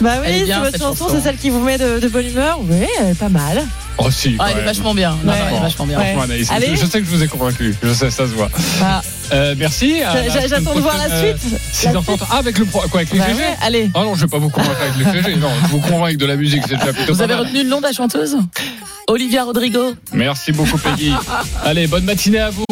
Bah 0.00 0.10
oui, 0.20 0.44
c'est 0.46 0.52
votre 0.54 0.70
cette 0.72 0.80
chanson, 0.82 1.04
chanson. 1.04 1.14
c'est 1.16 1.22
celle 1.22 1.36
qui 1.36 1.50
vous 1.50 1.60
met 1.60 1.78
de, 1.78 1.98
de 2.00 2.08
bonne 2.08 2.26
humeur. 2.26 2.58
Oui, 2.68 2.86
elle 3.00 3.08
est 3.10 3.18
pas 3.18 3.28
mal. 3.30 3.64
Oh 3.98 4.10
si. 4.10 4.36
Ah, 4.38 4.48
elle 4.52 4.58
est 4.58 4.64
vachement 4.64 4.92
bien. 4.94 5.16
Non, 5.24 5.32
Ouais. 5.32 5.38
non, 5.38 5.44
elle 5.50 5.56
est 5.56 5.60
vachement 5.60 5.86
bien. 5.86 5.98
Franchement, 5.98 6.22
Anaïs, 6.22 6.50
Allez. 6.50 6.66
je, 6.76 6.80
je 6.82 6.86
sais 6.86 7.00
que 7.00 7.06
je 7.06 7.10
vous 7.10 7.22
ai 7.22 7.28
convaincu. 7.28 7.74
Je 7.82 7.92
sais, 7.94 8.10
ça 8.10 8.24
se 8.26 8.32
voit. 8.32 8.50
Bah, 8.80 9.02
Euh, 9.32 9.54
merci. 9.58 9.96
J'attends 10.48 10.74
de 10.74 10.80
voir 10.80 10.96
la 10.98 11.04
suite. 11.18 11.36
euh, 11.52 11.58
La 11.84 11.92
6h30. 11.92 12.18
Ah, 12.30 12.36
avec 12.38 12.58
le 12.58 12.64
pro- 12.66 12.82
quoi, 12.90 13.00
avec 13.00 13.12
les 13.12 13.18
Bah 13.18 13.26
GG 13.28 13.38
ouais, 13.38 13.56
allez. 13.62 13.90
Ah 13.94 14.00
non, 14.04 14.14
je 14.14 14.20
vais 14.20 14.28
pas 14.28 14.38
vous 14.38 14.50
convaincre 14.50 14.78
avec 14.80 15.14
les 15.14 15.22
GG. 15.22 15.36
Non, 15.40 15.48
je 15.62 15.68
vous 15.68 15.80
convainc 15.80 16.04
avec 16.04 16.18
de 16.18 16.26
la 16.26 16.36
musique, 16.36 16.62
c'est 16.68 16.76
déjà 16.76 16.92
plutôt 16.92 17.12
Vous 17.12 17.18
pas 17.18 17.24
avez 17.24 17.34
mal. 17.34 17.44
retenu 17.46 17.62
le 17.62 17.68
nom 17.68 17.78
de 17.78 17.84
la 17.84 17.92
chanteuse? 17.92 18.36
Olivia 19.08 19.44
Rodrigo. 19.44 19.94
Merci 20.12 20.52
beaucoup, 20.52 20.78
Peggy. 20.78 21.12
Allez, 21.64 21.86
bonne 21.86 22.04
matinée 22.04 22.40
à 22.40 22.50
vous. 22.50 22.66